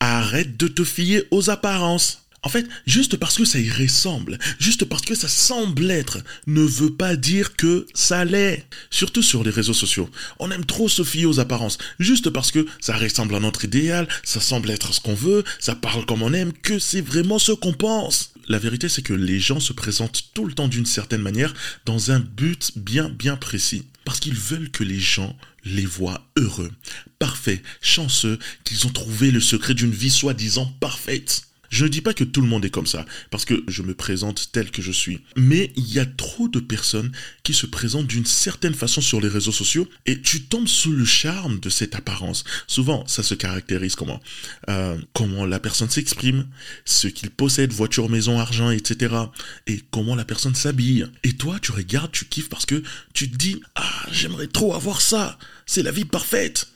arrête 0.00 0.56
de 0.56 0.68
te 0.68 0.82
fier 0.82 1.24
aux 1.30 1.50
apparences. 1.50 2.22
En 2.42 2.48
fait, 2.48 2.66
juste 2.86 3.18
parce 3.18 3.36
que 3.36 3.44
ça 3.44 3.58
y 3.58 3.70
ressemble, 3.70 4.38
juste 4.58 4.86
parce 4.86 5.02
que 5.02 5.14
ça 5.14 5.28
semble 5.28 5.90
être, 5.90 6.20
ne 6.46 6.62
veut 6.62 6.94
pas 6.94 7.14
dire 7.14 7.56
que 7.56 7.86
ça 7.92 8.24
l'est. 8.24 8.66
Surtout 8.88 9.22
sur 9.22 9.44
les 9.44 9.50
réseaux 9.50 9.74
sociaux. 9.74 10.08
On 10.38 10.50
aime 10.50 10.64
trop 10.64 10.88
se 10.88 11.04
fier 11.04 11.26
aux 11.26 11.40
apparences, 11.40 11.76
juste 11.98 12.30
parce 12.30 12.50
que 12.52 12.64
ça 12.80 12.96
ressemble 12.96 13.34
à 13.34 13.40
notre 13.40 13.66
idéal, 13.66 14.08
ça 14.24 14.40
semble 14.40 14.70
être 14.70 14.94
ce 14.94 15.00
qu'on 15.00 15.12
veut, 15.12 15.44
ça 15.60 15.74
parle 15.74 16.06
comme 16.06 16.22
on 16.22 16.32
aime, 16.32 16.54
que 16.54 16.78
c'est 16.78 17.02
vraiment 17.02 17.38
ce 17.38 17.52
qu'on 17.52 17.74
pense 17.74 18.31
la 18.48 18.58
vérité, 18.58 18.88
c'est 18.88 19.02
que 19.02 19.12
les 19.12 19.40
gens 19.40 19.60
se 19.60 19.72
présentent 19.72 20.30
tout 20.34 20.44
le 20.44 20.52
temps 20.52 20.68
d'une 20.68 20.86
certaine 20.86 21.22
manière 21.22 21.54
dans 21.84 22.10
un 22.10 22.20
but 22.20 22.72
bien 22.76 23.08
bien 23.08 23.36
précis. 23.36 23.84
Parce 24.04 24.20
qu'ils 24.20 24.34
veulent 24.34 24.70
que 24.70 24.84
les 24.84 24.98
gens 24.98 25.36
les 25.64 25.86
voient 25.86 26.26
heureux, 26.36 26.72
parfaits, 27.18 27.62
chanceux, 27.80 28.38
qu'ils 28.64 28.86
ont 28.86 28.90
trouvé 28.90 29.30
le 29.30 29.40
secret 29.40 29.74
d'une 29.74 29.92
vie 29.92 30.10
soi-disant 30.10 30.66
parfaite. 30.80 31.44
Je 31.72 31.84
ne 31.84 31.88
dis 31.88 32.02
pas 32.02 32.12
que 32.12 32.22
tout 32.22 32.42
le 32.42 32.46
monde 32.46 32.66
est 32.66 32.70
comme 32.70 32.86
ça, 32.86 33.06
parce 33.30 33.46
que 33.46 33.64
je 33.66 33.82
me 33.82 33.94
présente 33.94 34.50
tel 34.52 34.70
que 34.70 34.82
je 34.82 34.92
suis. 34.92 35.22
Mais 35.36 35.72
il 35.74 35.90
y 35.90 35.98
a 35.98 36.04
trop 36.04 36.46
de 36.46 36.60
personnes 36.60 37.10
qui 37.44 37.54
se 37.54 37.64
présentent 37.64 38.06
d'une 38.06 38.26
certaine 38.26 38.74
façon 38.74 39.00
sur 39.00 39.22
les 39.22 39.28
réseaux 39.28 39.52
sociaux 39.52 39.88
et 40.04 40.20
tu 40.20 40.42
tombes 40.42 40.68
sous 40.68 40.92
le 40.92 41.06
charme 41.06 41.60
de 41.60 41.70
cette 41.70 41.94
apparence. 41.94 42.44
Souvent, 42.66 43.06
ça 43.06 43.22
se 43.22 43.34
caractérise 43.34 43.96
comment? 43.96 44.20
Euh, 44.68 44.98
Comment 45.14 45.46
la 45.46 45.58
personne 45.60 45.88
s'exprime, 45.88 46.46
ce 46.84 47.08
qu'il 47.08 47.30
possède, 47.30 47.72
voiture, 47.72 48.10
maison, 48.10 48.38
argent, 48.38 48.70
etc. 48.70 49.14
Et 49.66 49.80
comment 49.90 50.14
la 50.14 50.26
personne 50.26 50.54
s'habille. 50.54 51.06
Et 51.24 51.32
toi, 51.32 51.58
tu 51.58 51.72
regardes, 51.72 52.12
tu 52.12 52.26
kiffes 52.26 52.50
parce 52.50 52.66
que 52.66 52.82
tu 53.14 53.30
te 53.30 53.36
dis, 53.36 53.62
ah, 53.76 54.06
j'aimerais 54.12 54.46
trop 54.46 54.74
avoir 54.74 55.00
ça. 55.00 55.38
C'est 55.64 55.82
la 55.82 55.90
vie 55.90 56.04
parfaite. 56.04 56.71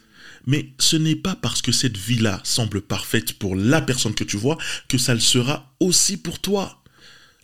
Mais 0.47 0.73
ce 0.79 0.97
n'est 0.97 1.17
pas 1.17 1.35
parce 1.35 1.61
que 1.61 1.73
cette 1.73 1.97
vie-là 1.97 2.41
semble 2.45 2.81
parfaite 2.81 3.33
pour 3.35 3.57
la 3.57 3.81
personne 3.81 4.15
que 4.15 4.25
tu 4.25 4.37
vois 4.37 4.59
que 4.89 4.99
ça 4.99 5.15
le 5.15 5.21
sera 5.21 5.73
aussi 5.81 6.17
pour 6.17 6.39
toi. 6.39 6.83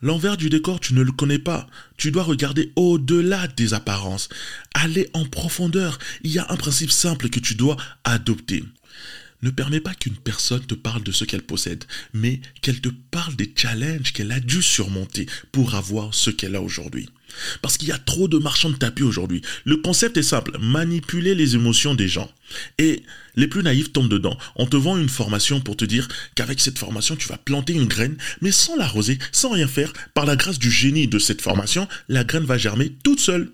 L'envers 0.02 0.36
du 0.36 0.50
décor, 0.50 0.80
tu 0.80 0.94
ne 0.94 1.02
le 1.02 1.12
connais 1.12 1.38
pas. 1.38 1.68
Tu 1.96 2.10
dois 2.10 2.24
regarder 2.24 2.72
au-delà 2.74 3.46
des 3.46 3.72
apparences, 3.72 4.28
aller 4.74 5.08
en 5.14 5.24
profondeur. 5.24 5.98
Il 6.22 6.32
y 6.32 6.40
a 6.40 6.46
un 6.48 6.56
principe 6.56 6.90
simple 6.90 7.28
que 7.28 7.38
tu 7.38 7.54
dois 7.54 7.76
adopter. 8.02 8.64
Ne 9.42 9.50
permets 9.50 9.80
pas 9.80 9.94
qu'une 9.94 10.16
personne 10.16 10.64
te 10.64 10.74
parle 10.74 11.02
de 11.02 11.10
ce 11.10 11.24
qu'elle 11.24 11.42
possède, 11.42 11.84
mais 12.12 12.40
qu'elle 12.60 12.80
te 12.80 12.90
parle 13.10 13.34
des 13.34 13.52
challenges 13.56 14.12
qu'elle 14.12 14.30
a 14.30 14.38
dû 14.38 14.62
surmonter 14.62 15.26
pour 15.50 15.74
avoir 15.74 16.14
ce 16.14 16.30
qu'elle 16.30 16.54
a 16.54 16.62
aujourd'hui. 16.62 17.08
Parce 17.60 17.76
qu'il 17.76 17.88
y 17.88 17.92
a 17.92 17.98
trop 17.98 18.28
de 18.28 18.38
marchands 18.38 18.70
de 18.70 18.76
tapis 18.76 19.02
aujourd'hui. 19.02 19.42
Le 19.64 19.78
concept 19.78 20.16
est 20.16 20.22
simple, 20.22 20.56
manipuler 20.60 21.34
les 21.34 21.56
émotions 21.56 21.94
des 21.94 22.06
gens. 22.06 22.30
Et 22.78 23.02
les 23.34 23.48
plus 23.48 23.62
naïfs 23.62 23.92
tombent 23.92 24.10
dedans. 24.10 24.38
On 24.54 24.66
te 24.66 24.76
vend 24.76 24.96
une 24.96 25.08
formation 25.08 25.60
pour 25.60 25.76
te 25.76 25.84
dire 25.84 26.06
qu'avec 26.36 26.60
cette 26.60 26.78
formation, 26.78 27.16
tu 27.16 27.26
vas 27.26 27.38
planter 27.38 27.72
une 27.72 27.86
graine, 27.88 28.18
mais 28.42 28.52
sans 28.52 28.76
l'arroser, 28.76 29.18
sans 29.32 29.50
rien 29.50 29.66
faire, 29.66 29.92
par 30.14 30.26
la 30.26 30.36
grâce 30.36 30.58
du 30.58 30.70
génie 30.70 31.08
de 31.08 31.18
cette 31.18 31.42
formation, 31.42 31.88
la 32.08 32.22
graine 32.22 32.44
va 32.44 32.58
germer 32.58 32.92
toute 33.02 33.20
seule. 33.20 33.50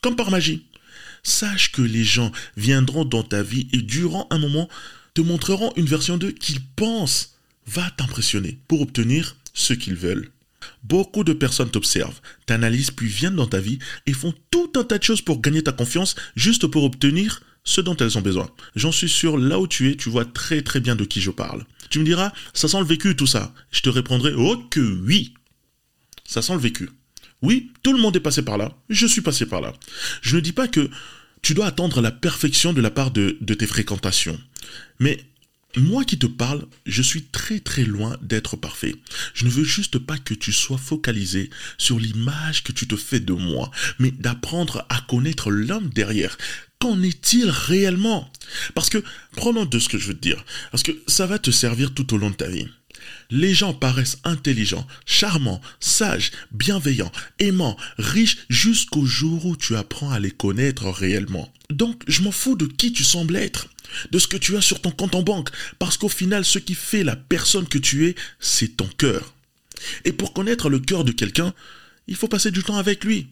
Comme 0.00 0.16
par 0.16 0.30
magie. 0.30 0.64
Sache 1.22 1.70
que 1.70 1.82
les 1.82 2.02
gens 2.02 2.32
viendront 2.56 3.04
dans 3.04 3.22
ta 3.22 3.42
vie 3.42 3.68
et 3.72 3.82
durant 3.82 4.26
un 4.30 4.38
moment 4.38 4.68
te 5.14 5.20
montreront 5.20 5.72
une 5.76 5.86
version 5.86 6.16
d'eux 6.16 6.32
qu'ils 6.32 6.64
pensent 6.76 7.36
va 7.66 7.90
t'impressionner 7.96 8.58
pour 8.68 8.80
obtenir 8.80 9.36
ce 9.54 9.74
qu'ils 9.74 9.94
veulent. 9.94 10.30
Beaucoup 10.84 11.24
de 11.24 11.32
personnes 11.32 11.70
t'observent, 11.70 12.20
t'analysent 12.46 12.90
puis 12.90 13.08
viennent 13.08 13.36
dans 13.36 13.46
ta 13.46 13.60
vie 13.60 13.78
et 14.06 14.12
font 14.12 14.34
tout 14.50 14.72
un 14.76 14.84
tas 14.84 14.98
de 14.98 15.02
choses 15.02 15.22
pour 15.22 15.40
gagner 15.40 15.62
ta 15.62 15.72
confiance 15.72 16.14
juste 16.36 16.66
pour 16.66 16.84
obtenir 16.84 17.42
ce 17.64 17.80
dont 17.80 17.96
elles 17.96 18.18
ont 18.18 18.22
besoin. 18.22 18.50
J'en 18.74 18.92
suis 18.92 19.08
sûr, 19.08 19.38
là 19.38 19.58
où 19.58 19.66
tu 19.66 19.90
es, 19.90 19.96
tu 19.96 20.08
vois 20.08 20.24
très 20.24 20.62
très 20.62 20.80
bien 20.80 20.96
de 20.96 21.04
qui 21.04 21.20
je 21.20 21.30
parle. 21.30 21.64
Tu 21.90 21.98
me 21.98 22.04
diras, 22.04 22.32
ça 22.54 22.68
sent 22.68 22.78
le 22.78 22.86
vécu 22.86 23.14
tout 23.14 23.26
ça. 23.26 23.54
Je 23.70 23.80
te 23.80 23.88
répondrai, 23.88 24.32
oh 24.36 24.56
que 24.70 24.80
oui. 24.80 25.34
Ça 26.24 26.42
sent 26.42 26.54
le 26.54 26.60
vécu. 26.60 26.90
Oui, 27.42 27.72
tout 27.82 27.92
le 27.92 28.00
monde 28.00 28.16
est 28.16 28.20
passé 28.20 28.42
par 28.42 28.56
là. 28.56 28.76
Je 28.88 29.06
suis 29.06 29.20
passé 29.20 29.46
par 29.46 29.60
là. 29.60 29.74
Je 30.22 30.36
ne 30.36 30.40
dis 30.40 30.52
pas 30.52 30.68
que 30.68 30.88
tu 31.42 31.54
dois 31.54 31.66
attendre 31.66 32.00
la 32.00 32.12
perfection 32.12 32.72
de 32.72 32.80
la 32.80 32.90
part 32.90 33.10
de, 33.10 33.32
tes 33.54 33.66
fréquentations. 33.66 34.40
Mais 35.00 35.18
moi 35.76 36.04
qui 36.04 36.18
te 36.18 36.26
parle, 36.26 36.66
je 36.86 37.02
suis 37.02 37.24
très 37.24 37.58
très 37.58 37.84
loin 37.84 38.16
d'être 38.22 38.56
parfait. 38.56 38.94
Je 39.34 39.44
ne 39.44 39.50
veux 39.50 39.64
juste 39.64 39.98
pas 39.98 40.18
que 40.18 40.34
tu 40.34 40.52
sois 40.52 40.78
focalisé 40.78 41.50
sur 41.78 41.98
l'image 41.98 42.62
que 42.62 42.72
tu 42.72 42.86
te 42.86 42.96
fais 42.96 43.20
de 43.20 43.32
moi, 43.32 43.70
mais 43.98 44.12
d'apprendre 44.12 44.86
à 44.88 45.00
connaître 45.00 45.50
l'homme 45.50 45.90
derrière. 45.90 46.38
Qu'en 46.78 47.02
est-il 47.02 47.50
réellement? 47.50 48.30
Parce 48.74 48.90
que, 48.90 49.02
prenons 49.32 49.64
de 49.64 49.78
ce 49.78 49.88
que 49.88 49.98
je 49.98 50.08
veux 50.08 50.14
te 50.14 50.20
dire, 50.20 50.44
parce 50.70 50.82
que 50.82 50.92
ça 51.06 51.26
va 51.26 51.38
te 51.38 51.50
servir 51.50 51.92
tout 51.94 52.14
au 52.14 52.18
long 52.18 52.30
de 52.30 52.36
ta 52.36 52.48
vie. 52.48 52.68
Les 53.30 53.54
gens 53.54 53.74
paraissent 53.74 54.18
intelligents, 54.24 54.86
charmants, 55.06 55.60
sages, 55.80 56.32
bienveillants, 56.50 57.12
aimants, 57.38 57.76
riches 57.98 58.38
jusqu'au 58.48 59.04
jour 59.04 59.46
où 59.46 59.56
tu 59.56 59.76
apprends 59.76 60.10
à 60.10 60.20
les 60.20 60.30
connaître 60.30 60.88
réellement. 60.88 61.52
Donc, 61.70 62.02
je 62.06 62.22
m'en 62.22 62.32
fous 62.32 62.56
de 62.56 62.66
qui 62.66 62.92
tu 62.92 63.04
sembles 63.04 63.36
être 63.36 63.68
de 64.10 64.18
ce 64.18 64.26
que 64.26 64.36
tu 64.36 64.56
as 64.56 64.60
sur 64.60 64.80
ton 64.80 64.90
compte 64.90 65.14
en 65.14 65.22
banque, 65.22 65.50
parce 65.78 65.96
qu'au 65.96 66.08
final, 66.08 66.44
ce 66.44 66.58
qui 66.58 66.74
fait 66.74 67.04
la 67.04 67.16
personne 67.16 67.68
que 67.68 67.78
tu 67.78 68.06
es, 68.06 68.14
c'est 68.40 68.76
ton 68.76 68.88
cœur. 68.98 69.34
Et 70.04 70.12
pour 70.12 70.32
connaître 70.32 70.68
le 70.68 70.78
cœur 70.78 71.04
de 71.04 71.12
quelqu'un, 71.12 71.52
il 72.06 72.16
faut 72.16 72.28
passer 72.28 72.50
du 72.50 72.62
temps 72.62 72.76
avec 72.76 73.04
lui. 73.04 73.28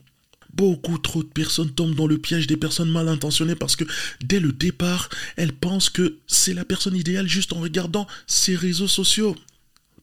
Beaucoup 0.54 0.98
trop 0.98 1.22
de 1.22 1.28
personnes 1.28 1.70
tombent 1.70 1.94
dans 1.94 2.08
le 2.08 2.18
piège 2.18 2.48
des 2.48 2.56
personnes 2.56 2.90
mal 2.90 3.08
intentionnées 3.08 3.54
parce 3.54 3.76
que 3.76 3.84
dès 4.24 4.40
le 4.40 4.50
départ, 4.50 5.08
elles 5.36 5.52
pensent 5.52 5.90
que 5.90 6.16
c'est 6.26 6.54
la 6.54 6.64
personne 6.64 6.96
idéale 6.96 7.28
juste 7.28 7.52
en 7.52 7.60
regardant 7.60 8.08
ses 8.26 8.56
réseaux 8.56 8.88
sociaux. 8.88 9.36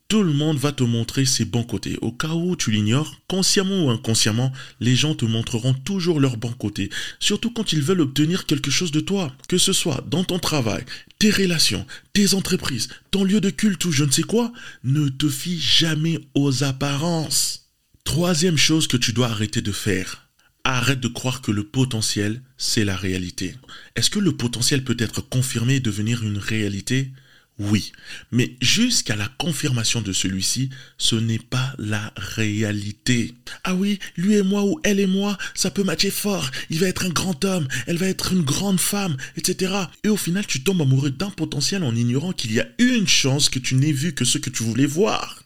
Tout 0.07 0.23
le 0.23 0.31
monde 0.31 0.57
va 0.57 0.71
te 0.71 0.85
montrer 0.85 1.25
ses 1.25 1.43
bons 1.43 1.65
côtés. 1.65 1.97
Au 2.01 2.13
cas 2.13 2.33
où 2.33 2.55
tu 2.55 2.71
l'ignores, 2.71 3.19
consciemment 3.27 3.85
ou 3.85 3.89
inconsciemment, 3.89 4.53
les 4.79 4.95
gens 4.95 5.15
te 5.15 5.25
montreront 5.25 5.73
toujours 5.73 6.21
leurs 6.21 6.37
bons 6.37 6.53
côtés. 6.53 6.89
Surtout 7.19 7.51
quand 7.51 7.73
ils 7.73 7.81
veulent 7.81 7.99
obtenir 7.99 8.45
quelque 8.45 8.71
chose 8.71 8.91
de 8.91 9.01
toi. 9.01 9.35
Que 9.49 9.57
ce 9.57 9.73
soit 9.73 10.05
dans 10.09 10.23
ton 10.23 10.39
travail, 10.39 10.85
tes 11.19 11.29
relations, 11.29 11.85
tes 12.13 12.35
entreprises, 12.35 12.87
ton 13.11 13.25
lieu 13.25 13.41
de 13.41 13.49
culte 13.49 13.83
ou 13.83 13.91
je 13.91 14.05
ne 14.05 14.11
sais 14.11 14.23
quoi, 14.23 14.53
ne 14.85 15.09
te 15.09 15.27
fie 15.27 15.59
jamais 15.59 16.19
aux 16.35 16.63
apparences. 16.63 17.67
Troisième 18.05 18.57
chose 18.57 18.87
que 18.87 18.95
tu 18.95 19.11
dois 19.11 19.27
arrêter 19.27 19.61
de 19.61 19.73
faire. 19.73 20.29
Arrête 20.63 21.01
de 21.01 21.09
croire 21.09 21.41
que 21.41 21.51
le 21.51 21.65
potentiel, 21.65 22.41
c'est 22.57 22.85
la 22.85 22.95
réalité. 22.95 23.55
Est-ce 23.97 24.09
que 24.09 24.19
le 24.19 24.37
potentiel 24.37 24.85
peut 24.85 24.95
être 24.99 25.19
confirmé 25.19 25.75
et 25.75 25.79
devenir 25.81 26.23
une 26.23 26.37
réalité? 26.37 27.11
Oui, 27.59 27.91
mais 28.31 28.55
jusqu'à 28.61 29.15
la 29.15 29.27
confirmation 29.39 30.01
de 30.01 30.13
celui-ci, 30.13 30.69
ce 30.99 31.15
n'est 31.15 31.39
pas 31.39 31.73
la 31.79 32.13
réalité. 32.15 33.33
Ah 33.63 33.73
oui, 33.73 33.97
lui 34.15 34.35
et 34.35 34.43
moi 34.43 34.63
ou 34.63 34.79
elle 34.83 34.99
et 34.99 35.07
moi, 35.07 35.37
ça 35.55 35.71
peut 35.71 35.83
matcher 35.83 36.11
fort. 36.11 36.51
Il 36.69 36.79
va 36.79 36.87
être 36.87 37.05
un 37.05 37.09
grand 37.09 37.43
homme, 37.45 37.67
elle 37.87 37.97
va 37.97 38.07
être 38.07 38.31
une 38.31 38.43
grande 38.43 38.79
femme, 38.79 39.17
etc. 39.37 39.73
Et 40.03 40.09
au 40.09 40.17
final, 40.17 40.45
tu 40.45 40.61
tombes 40.61 40.83
amoureux 40.83 41.09
d'un 41.09 41.31
potentiel 41.31 41.83
en 41.83 41.95
ignorant 41.95 42.31
qu'il 42.31 42.53
y 42.53 42.59
a 42.59 42.67
une 42.77 43.07
chance 43.07 43.49
que 43.49 43.59
tu 43.59 43.73
n'aies 43.73 43.91
vu 43.91 44.13
que 44.13 44.25
ce 44.25 44.37
que 44.37 44.51
tu 44.51 44.61
voulais 44.61 44.85
voir. 44.85 45.43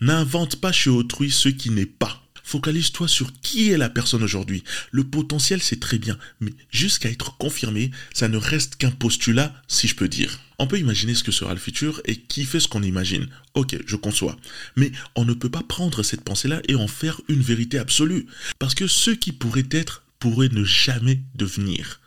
N'invente 0.00 0.56
pas 0.56 0.70
chez 0.70 0.90
autrui 0.90 1.30
ce 1.30 1.48
qui 1.48 1.70
n'est 1.70 1.86
pas. 1.86 2.27
Focalise-toi 2.48 3.08
sur 3.08 3.30
qui 3.42 3.72
est 3.72 3.76
la 3.76 3.90
personne 3.90 4.22
aujourd'hui. 4.22 4.64
Le 4.90 5.04
potentiel, 5.04 5.60
c'est 5.60 5.80
très 5.80 5.98
bien, 5.98 6.16
mais 6.40 6.54
jusqu'à 6.70 7.10
être 7.10 7.36
confirmé, 7.36 7.90
ça 8.14 8.26
ne 8.26 8.38
reste 8.38 8.76
qu'un 8.76 8.90
postulat, 8.90 9.54
si 9.68 9.86
je 9.86 9.94
peux 9.94 10.08
dire. 10.08 10.40
On 10.58 10.66
peut 10.66 10.78
imaginer 10.78 11.14
ce 11.14 11.22
que 11.22 11.30
sera 11.30 11.52
le 11.52 11.60
futur 11.60 12.00
et 12.06 12.16
qui 12.16 12.46
fait 12.46 12.58
ce 12.58 12.66
qu'on 12.66 12.82
imagine. 12.82 13.28
Ok, 13.52 13.76
je 13.84 13.96
conçois. 13.96 14.34
Mais 14.76 14.92
on 15.14 15.26
ne 15.26 15.34
peut 15.34 15.50
pas 15.50 15.62
prendre 15.62 16.02
cette 16.02 16.24
pensée-là 16.24 16.62
et 16.68 16.74
en 16.74 16.88
faire 16.88 17.20
une 17.28 17.42
vérité 17.42 17.78
absolue. 17.78 18.24
Parce 18.58 18.74
que 18.74 18.86
ce 18.86 19.10
qui 19.10 19.32
pourrait 19.32 19.68
être 19.70 20.04
pourrait 20.18 20.48
ne 20.48 20.64
jamais 20.64 21.20
devenir. 21.34 22.00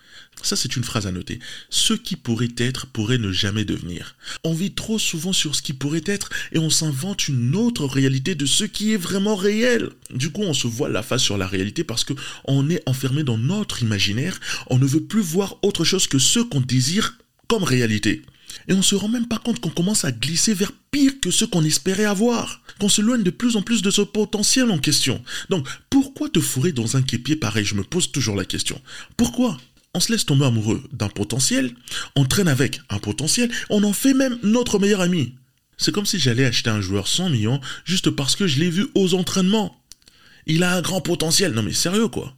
Ça, 0.43 0.55
c'est 0.55 0.75
une 0.75 0.83
phrase 0.83 1.07
à 1.07 1.11
noter. 1.11 1.39
Ce 1.69 1.93
qui 1.93 2.15
pourrait 2.15 2.55
être 2.57 2.87
pourrait 2.87 3.17
ne 3.17 3.31
jamais 3.31 3.65
devenir. 3.65 4.15
On 4.43 4.53
vit 4.53 4.73
trop 4.73 4.99
souvent 4.99 5.33
sur 5.33 5.55
ce 5.55 5.61
qui 5.61 5.73
pourrait 5.73 6.03
être 6.05 6.29
et 6.51 6.59
on 6.59 6.69
s'invente 6.69 7.27
une 7.27 7.55
autre 7.55 7.85
réalité 7.85 8.35
de 8.35 8.45
ce 8.45 8.63
qui 8.63 8.93
est 8.93 8.97
vraiment 8.97 9.35
réel. 9.35 9.89
Du 10.13 10.31
coup, 10.31 10.41
on 10.41 10.53
se 10.53 10.67
voit 10.67 10.89
la 10.89 11.03
face 11.03 11.21
sur 11.21 11.37
la 11.37 11.47
réalité 11.47 11.83
parce 11.83 12.03
que 12.03 12.13
on 12.45 12.69
est 12.69 12.81
enfermé 12.87 13.23
dans 13.23 13.37
notre 13.37 13.81
imaginaire. 13.81 14.39
On 14.67 14.77
ne 14.77 14.85
veut 14.85 15.03
plus 15.03 15.21
voir 15.21 15.57
autre 15.61 15.83
chose 15.83 16.07
que 16.07 16.19
ce 16.19 16.39
qu'on 16.39 16.61
désire 16.61 17.17
comme 17.47 17.63
réalité. 17.63 18.23
Et 18.67 18.73
on 18.73 18.81
se 18.81 18.95
rend 18.95 19.07
même 19.07 19.27
pas 19.27 19.37
compte 19.37 19.59
qu'on 19.59 19.69
commence 19.69 20.05
à 20.05 20.11
glisser 20.11 20.53
vers 20.53 20.71
pire 20.91 21.13
que 21.21 21.31
ce 21.31 21.45
qu'on 21.45 21.63
espérait 21.63 22.05
avoir. 22.05 22.61
Qu'on 22.79 22.89
se 22.89 23.01
loigne 23.01 23.23
de 23.23 23.29
plus 23.29 23.55
en 23.55 23.61
plus 23.61 23.81
de 23.81 23.91
ce 23.91 24.01
potentiel 24.01 24.71
en 24.71 24.77
question. 24.77 25.23
Donc, 25.49 25.67
pourquoi 25.89 26.29
te 26.29 26.39
fourrer 26.39 26.71
dans 26.71 26.97
un 26.97 27.01
képier 27.01 27.35
pareil? 27.35 27.65
Je 27.65 27.75
me 27.75 27.83
pose 27.83 28.11
toujours 28.11 28.35
la 28.35 28.45
question. 28.45 28.81
Pourquoi? 29.17 29.57
On 29.93 29.99
se 29.99 30.11
laisse 30.11 30.25
tomber 30.25 30.45
amoureux 30.45 30.83
d'un 30.91 31.09
potentiel, 31.09 31.73
on 32.15 32.25
traîne 32.25 32.47
avec 32.47 32.81
un 32.89 32.99
potentiel, 32.99 33.51
on 33.69 33.83
en 33.83 33.93
fait 33.93 34.13
même 34.13 34.37
notre 34.43 34.79
meilleur 34.79 35.01
ami. 35.01 35.35
C'est 35.77 35.91
comme 35.91 36.05
si 36.05 36.19
j'allais 36.19 36.45
acheter 36.45 36.69
un 36.69 36.81
joueur 36.81 37.07
100 37.07 37.29
millions 37.29 37.59
juste 37.85 38.11
parce 38.11 38.35
que 38.35 38.47
je 38.47 38.59
l'ai 38.59 38.69
vu 38.69 38.87
aux 38.95 39.15
entraînements. 39.15 39.81
Il 40.45 40.63
a 40.63 40.75
un 40.75 40.81
grand 40.81 41.01
potentiel. 41.01 41.53
Non 41.53 41.63
mais 41.63 41.73
sérieux 41.73 42.07
quoi. 42.07 42.35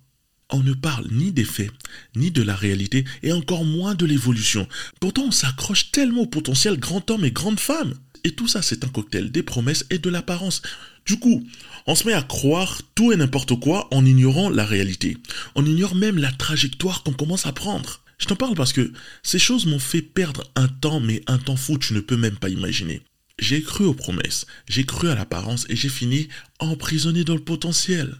On 0.50 0.60
ne 0.60 0.74
parle 0.74 1.08
ni 1.12 1.32
des 1.32 1.46
faits, 1.46 1.72
ni 2.16 2.30
de 2.30 2.44
la 2.44 2.56
réalité, 2.56 3.06
et 3.24 3.32
encore 3.32 3.66
moins 3.66 3.96
de 3.96 4.06
l'évolution. 4.06 4.68
Pourtant 5.00 5.24
on 5.24 5.32
s'accroche 5.32 5.92
tellement 5.92 6.22
au 6.22 6.28
potentiel 6.28 6.80
grand 6.80 7.10
homme 7.12 7.26
et 7.26 7.32
grande 7.32 7.60
femme. 7.60 7.94
Et 8.24 8.32
tout 8.32 8.48
ça 8.48 8.62
c'est 8.62 8.84
un 8.84 8.90
cocktail 8.90 9.32
des 9.32 9.44
promesses 9.44 9.86
et 9.90 10.00
de 10.00 10.10
l'apparence. 10.10 10.62
Du 11.06 11.20
coup, 11.20 11.46
on 11.86 11.96
se 11.96 12.08
met 12.08 12.14
à 12.14 12.22
croire 12.22 12.82
tout 12.96 13.12
et 13.12 13.18
n'importe 13.18 13.60
quoi 13.60 13.88
en 13.94 14.06
ignorant 14.06 14.50
la 14.50 14.66
réalité. 14.66 15.18
On 15.56 15.66
ignore 15.66 15.96
même 15.96 16.18
la 16.18 16.32
trajectoire 16.32 17.04
qu'on 17.04 17.12
commence 17.12 17.46
à 17.46 17.52
prendre. 17.52 18.02
Je 18.18 18.26
t'en 18.26 18.36
parle 18.38 18.56
parce 18.56 18.72
que 18.72 18.94
ces 19.22 19.40
choses 19.40 19.66
m'ont 19.66 19.80
fait 19.80 20.02
perdre 20.02 20.50
un 20.56 20.70
temps, 20.70 21.02
mais 21.02 21.22
un 21.28 21.38
temps 21.38 21.58
fou, 21.58 21.78
tu 21.78 21.94
ne 21.94 22.00
peux 22.00 22.16
même 22.16 22.38
pas 22.38 22.48
imaginer. 22.48 23.02
J'ai 23.40 23.62
cru 23.62 23.84
aux 23.84 23.94
promesses, 23.94 24.46
j'ai 24.70 24.86
cru 24.86 25.10
à 25.10 25.16
l'apparence 25.16 25.66
et 25.68 25.76
j'ai 25.76 25.90
fini 25.90 26.30
emprisonné 26.60 27.26
dans 27.26 27.34
le 27.34 27.44
potentiel. 27.44 28.16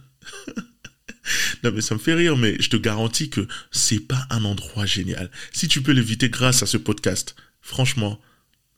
non 1.64 1.72
mais 1.72 1.80
ça 1.80 1.94
me 1.94 2.00
fait 2.00 2.14
rire, 2.14 2.36
mais 2.36 2.56
je 2.60 2.68
te 2.68 2.76
garantis 2.76 3.30
que 3.30 3.46
c'est 3.70 4.00
pas 4.00 4.26
un 4.28 4.44
endroit 4.44 4.84
génial. 4.84 5.30
Si 5.52 5.68
tu 5.68 5.80
peux 5.80 5.92
l'éviter 5.92 6.28
grâce 6.28 6.62
à 6.62 6.66
ce 6.66 6.76
podcast, 6.76 7.34
franchement, 7.62 8.20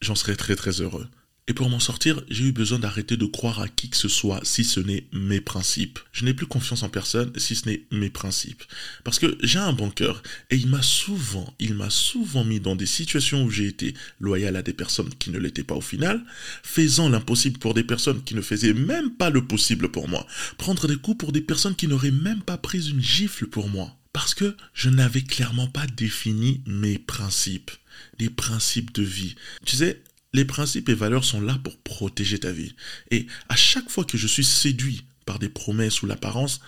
j'en 0.01 0.15
serais 0.15 0.37
très 0.37 0.57
très 0.57 0.81
heureux. 0.81 1.09
Et 1.49 1.55
pour 1.55 1.71
m'en 1.71 1.79
sortir, 1.79 2.21
j'ai 2.29 2.47
eu 2.47 2.53
besoin 2.53 2.81
d'arrêter 2.81 3.17
de 3.17 3.25
croire 3.25 3.61
à 3.61 3.69
qui 3.69 3.89
que 3.89 3.97
ce 3.97 4.09
soit 4.09 4.41
si 4.43 4.65
ce 4.65 4.81
n'est 4.81 5.07
mes 5.13 5.41
principes. 5.41 6.01
Je 6.11 6.25
n'ai 6.25 6.35
plus 6.35 6.47
confiance 6.47 6.83
en 6.83 6.89
personne 6.89 7.31
si 7.37 7.55
ce 7.55 7.69
n'est 7.69 7.85
mes 7.93 8.11
principes. 8.11 8.65
Parce 9.05 9.21
que 9.21 9.39
j'ai 9.45 9.61
un 9.61 9.73
bon 9.73 9.91
cœur 9.91 10.25
et 10.51 10.57
il 10.57 10.67
m'a 10.67 10.83
souvent, 10.83 11.55
il 11.61 11.75
m'a 11.75 11.89
souvent 11.89 12.45
mis 12.45 12.59
dans 12.59 12.75
des 12.75 12.87
situations 12.87 13.45
où 13.45 13.51
j'ai 13.51 13.69
été 13.69 13.95
loyal 14.19 14.57
à 14.57 14.63
des 14.63 14.73
personnes 14.73 15.15
qui 15.21 15.31
ne 15.31 15.39
l'étaient 15.39 15.63
pas 15.63 15.77
au 15.77 15.81
final, 15.81 16.25
faisant 16.65 17.09
l'impossible 17.09 17.61
pour 17.61 17.75
des 17.75 17.85
personnes 17.85 18.25
qui 18.25 18.35
ne 18.35 18.43
faisaient 18.43 18.75
même 18.75 19.13
pas 19.13 19.31
le 19.31 19.47
possible 19.47 19.89
pour 19.89 20.09
moi, 20.09 20.27
prendre 20.59 20.89
des 20.89 20.97
coups 20.97 21.19
pour 21.19 21.31
des 21.31 21.43
personnes 21.43 21.77
qui 21.77 21.87
n'auraient 21.87 22.11
même 22.11 22.43
pas 22.43 22.59
pris 22.59 22.91
une 22.91 23.01
gifle 23.01 23.47
pour 23.47 23.69
moi 23.69 23.97
parce 24.13 24.35
que 24.35 24.57
je 24.73 24.89
n'avais 24.89 25.21
clairement 25.21 25.69
pas 25.69 25.87
défini 25.87 26.63
mes 26.67 26.99
principes. 26.99 27.71
Des 28.19 28.31
principes 28.31 28.93
de 28.93 29.03
vie. 29.03 29.35
Tu 29.65 29.77
sais, 29.77 30.03
les 30.33 30.45
principes 30.45 30.89
et 30.89 30.95
valeurs 30.95 31.25
sont 31.25 31.41
là 31.41 31.59
pour 31.63 31.79
protéger 31.79 32.39
ta 32.39 32.53
vie. 32.53 32.75
Et 33.11 33.27
à 33.49 33.57
chaque 33.57 33.89
fois 33.89 34.05
que 34.05 34.19
je 34.19 34.27
suis 34.27 34.45
séduit 34.45 35.07
par 35.25 35.39
des 35.39 35.49
promesses 35.49 36.03
ou 36.03 36.07
l'apparence, 36.07 36.61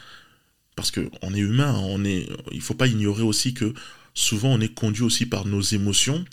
parce 0.74 0.90
qu'on 0.90 1.34
est 1.34 1.40
humain, 1.40 1.74
on 1.74 2.04
est, 2.04 2.28
il 2.52 2.58
ne 2.58 2.62
faut 2.62 2.74
pas 2.74 2.86
ignorer 2.86 3.22
aussi 3.22 3.52
que 3.52 3.74
souvent 4.14 4.54
on 4.54 4.60
est 4.60 4.72
conduit 4.72 5.02
aussi 5.02 5.26
par 5.26 5.44
nos 5.44 5.60
émotions, 5.60 6.24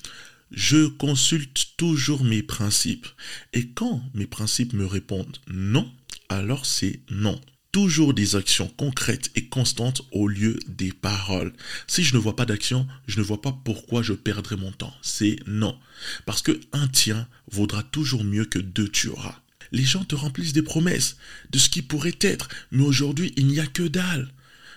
je 0.52 0.88
consulte 0.88 1.74
toujours 1.78 2.24
mes 2.24 2.44
principes. 2.44 3.08
Et 3.54 3.68
quand 3.70 4.02
mes 4.14 4.28
principes 4.28 4.74
me 4.74 4.86
répondent 4.86 5.38
non, 5.48 5.92
alors 6.30 6.66
c'est 6.66 7.00
non. 7.10 7.40
Toujours 7.76 8.14
des 8.14 8.38
actions 8.38 8.70
concrètes 8.70 9.32
et 9.36 9.50
constantes 9.50 10.02
au 10.14 10.30
lieu 10.30 10.58
des 10.66 10.94
paroles. 10.94 11.52
Si 11.88 12.06
je 12.06 12.16
ne 12.16 12.22
vois 12.22 12.38
pas 12.38 12.46
d'action, 12.46 12.88
je 13.06 13.20
ne 13.20 13.22
vois 13.22 13.42
pas 13.42 13.52
pourquoi 13.52 14.02
je 14.02 14.14
perdrai 14.14 14.56
mon 14.56 14.72
temps. 14.72 14.96
C'est 15.02 15.36
non. 15.46 15.78
Parce 16.26 16.42
que 16.42 16.58
un 16.72 16.88
tien 16.88 17.28
vaudra 17.52 17.84
toujours 17.84 18.24
mieux 18.24 18.46
que 18.46 18.60
deux 18.60 18.88
tu 18.88 19.10
auras. 19.10 19.42
Les 19.74 19.84
gens 19.84 20.06
te 20.06 20.16
remplissent 20.16 20.54
des 20.54 20.62
promesses 20.62 21.18
de 21.50 21.60
ce 21.60 21.68
qui 21.68 21.82
pourrait 21.82 22.18
être, 22.22 22.48
mais 22.72 22.84
aujourd'hui 22.84 23.34
il 23.36 23.48
n'y 23.48 23.60
a 23.60 23.68
que 23.68 23.84
dalle. 23.84 24.32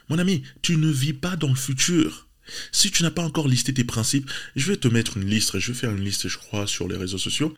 Mon 0.08 0.18
ami, 0.18 0.42
tu 0.60 0.76
ne 0.76 0.90
vis 0.90 1.12
pas 1.12 1.36
dans 1.36 1.50
le 1.50 1.54
futur. 1.54 2.26
Si 2.72 2.90
tu 2.90 3.04
n'as 3.04 3.12
pas 3.12 3.22
encore 3.22 3.46
listé 3.46 3.72
tes 3.72 3.84
principes, 3.84 4.28
je 4.56 4.72
vais 4.72 4.76
te 4.76 4.88
mettre 4.88 5.18
une 5.18 5.30
liste, 5.30 5.56
je 5.60 5.70
vais 5.70 5.78
faire 5.78 5.92
une 5.92 6.04
liste, 6.04 6.26
je 6.26 6.38
crois, 6.38 6.66
sur 6.66 6.88
les 6.88 6.96
réseaux 6.96 7.16
sociaux. 7.16 7.56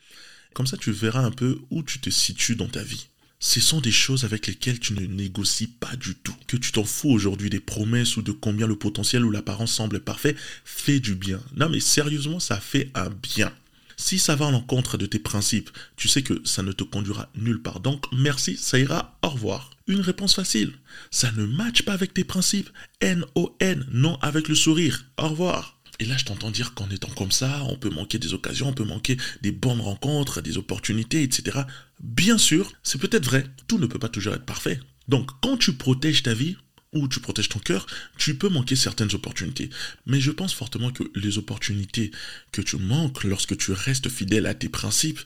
Comme 0.52 0.66
ça, 0.66 0.76
tu 0.76 0.92
verras 0.92 1.24
un 1.24 1.30
peu 1.30 1.62
où 1.70 1.82
tu 1.82 1.98
te 1.98 2.10
situes 2.10 2.56
dans 2.56 2.68
ta 2.68 2.82
vie. 2.82 3.09
Ce 3.42 3.58
sont 3.58 3.80
des 3.80 3.90
choses 3.90 4.24
avec 4.24 4.46
lesquelles 4.46 4.78
tu 4.78 4.92
ne 4.92 5.00
négocies 5.00 5.66
pas 5.66 5.96
du 5.96 6.14
tout. 6.14 6.36
Que 6.46 6.58
tu 6.58 6.72
t'en 6.72 6.84
fous 6.84 7.08
aujourd'hui 7.08 7.48
des 7.48 7.58
promesses 7.58 8.18
ou 8.18 8.22
de 8.22 8.32
combien 8.32 8.66
le 8.66 8.76
potentiel 8.76 9.24
ou 9.24 9.30
l'apparence 9.30 9.72
semble 9.72 10.00
parfait, 10.00 10.36
fais 10.64 11.00
du 11.00 11.14
bien. 11.14 11.40
Non 11.56 11.70
mais 11.70 11.80
sérieusement, 11.80 12.38
ça 12.38 12.60
fait 12.60 12.90
un 12.94 13.08
bien. 13.08 13.50
Si 13.96 14.18
ça 14.18 14.36
va 14.36 14.48
à 14.48 14.50
l'encontre 14.50 14.98
de 14.98 15.06
tes 15.06 15.18
principes, 15.18 15.70
tu 15.96 16.06
sais 16.06 16.22
que 16.22 16.42
ça 16.44 16.62
ne 16.62 16.72
te 16.72 16.84
conduira 16.84 17.30
nulle 17.34 17.62
part. 17.62 17.80
Donc 17.80 18.04
merci, 18.12 18.58
ça 18.58 18.78
ira, 18.78 19.18
au 19.22 19.30
revoir. 19.30 19.70
Une 19.86 20.00
réponse 20.00 20.34
facile. 20.34 20.74
Ça 21.10 21.32
ne 21.32 21.46
matche 21.46 21.82
pas 21.82 21.94
avec 21.94 22.12
tes 22.12 22.24
principes. 22.24 22.70
N-O-N, 23.00 23.86
non 23.90 24.18
avec 24.20 24.48
le 24.48 24.54
sourire. 24.54 25.06
Au 25.16 25.28
revoir. 25.28 25.79
Et 26.00 26.06
là, 26.06 26.16
je 26.16 26.24
t'entends 26.24 26.50
dire 26.50 26.72
qu'en 26.74 26.88
étant 26.90 27.10
comme 27.10 27.30
ça, 27.30 27.62
on 27.68 27.76
peut 27.76 27.90
manquer 27.90 28.18
des 28.18 28.32
occasions, 28.32 28.68
on 28.68 28.72
peut 28.72 28.84
manquer 28.84 29.18
des 29.42 29.52
bonnes 29.52 29.82
rencontres, 29.82 30.40
des 30.40 30.56
opportunités, 30.56 31.22
etc. 31.22 31.60
Bien 32.00 32.38
sûr, 32.38 32.72
c'est 32.82 32.98
peut-être 32.98 33.26
vrai. 33.26 33.44
Tout 33.68 33.78
ne 33.78 33.86
peut 33.86 33.98
pas 33.98 34.08
toujours 34.08 34.34
être 34.34 34.46
parfait. 34.46 34.80
Donc, 35.08 35.30
quand 35.42 35.58
tu 35.58 35.74
protèges 35.74 36.22
ta 36.22 36.32
vie, 36.32 36.56
ou 36.92 37.06
tu 37.06 37.20
protèges 37.20 37.50
ton 37.50 37.58
cœur, 37.58 37.86
tu 38.16 38.36
peux 38.36 38.48
manquer 38.48 38.76
certaines 38.76 39.14
opportunités. 39.14 39.70
Mais 40.06 40.20
je 40.20 40.30
pense 40.30 40.54
fortement 40.54 40.90
que 40.90 41.04
les 41.14 41.38
opportunités 41.38 42.10
que 42.50 42.62
tu 42.62 42.76
manques 42.76 43.22
lorsque 43.22 43.56
tu 43.56 43.72
restes 43.72 44.08
fidèle 44.08 44.46
à 44.46 44.54
tes 44.54 44.68
principes, 44.68 45.20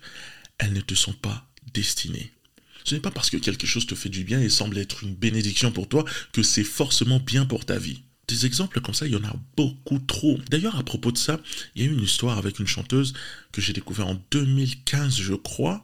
elles 0.59 0.73
ne 0.73 0.81
te 0.81 0.95
sont 0.95 1.13
pas 1.13 1.49
destinées. 1.73 2.33
Ce 2.85 2.95
n'est 2.95 3.01
pas 3.01 3.11
parce 3.11 3.31
que 3.31 3.39
quelque 3.39 3.67
chose 3.67 3.87
te 3.87 3.95
fait 3.95 4.11
du 4.11 4.25
bien 4.25 4.41
et 4.41 4.51
semble 4.51 4.77
être 4.77 5.05
une 5.05 5.15
bénédiction 5.15 5.73
pour 5.73 5.89
toi 5.89 6.05
que 6.33 6.43
c'est 6.43 6.65
forcément 6.65 7.19
bien 7.19 7.47
pour 7.47 7.65
ta 7.65 7.79
vie. 7.79 8.03
Des 8.29 8.47
exemples 8.47 8.81
comme 8.81 8.95
ça, 8.95 9.07
il 9.07 9.13
y 9.13 9.17
en 9.17 9.25
a 9.25 9.35
beaucoup 9.57 9.99
trop. 9.99 10.39
D'ailleurs, 10.51 10.77
à 10.79 10.83
propos 10.83 11.13
de 11.13 11.19
ça, 11.19 11.41
il 11.75 11.83
y 11.83 11.87
a 11.87 11.91
eu 11.91 11.93
une 11.93 12.03
histoire 12.03 12.39
avec 12.39 12.59
une 12.59 12.67
chanteuse 12.67 13.13
que 13.53 13.61
j'ai 13.61 13.73
découvert 13.73 14.07
en 14.07 14.21
2015, 14.31 15.17
je 15.17 15.35
crois. 15.35 15.83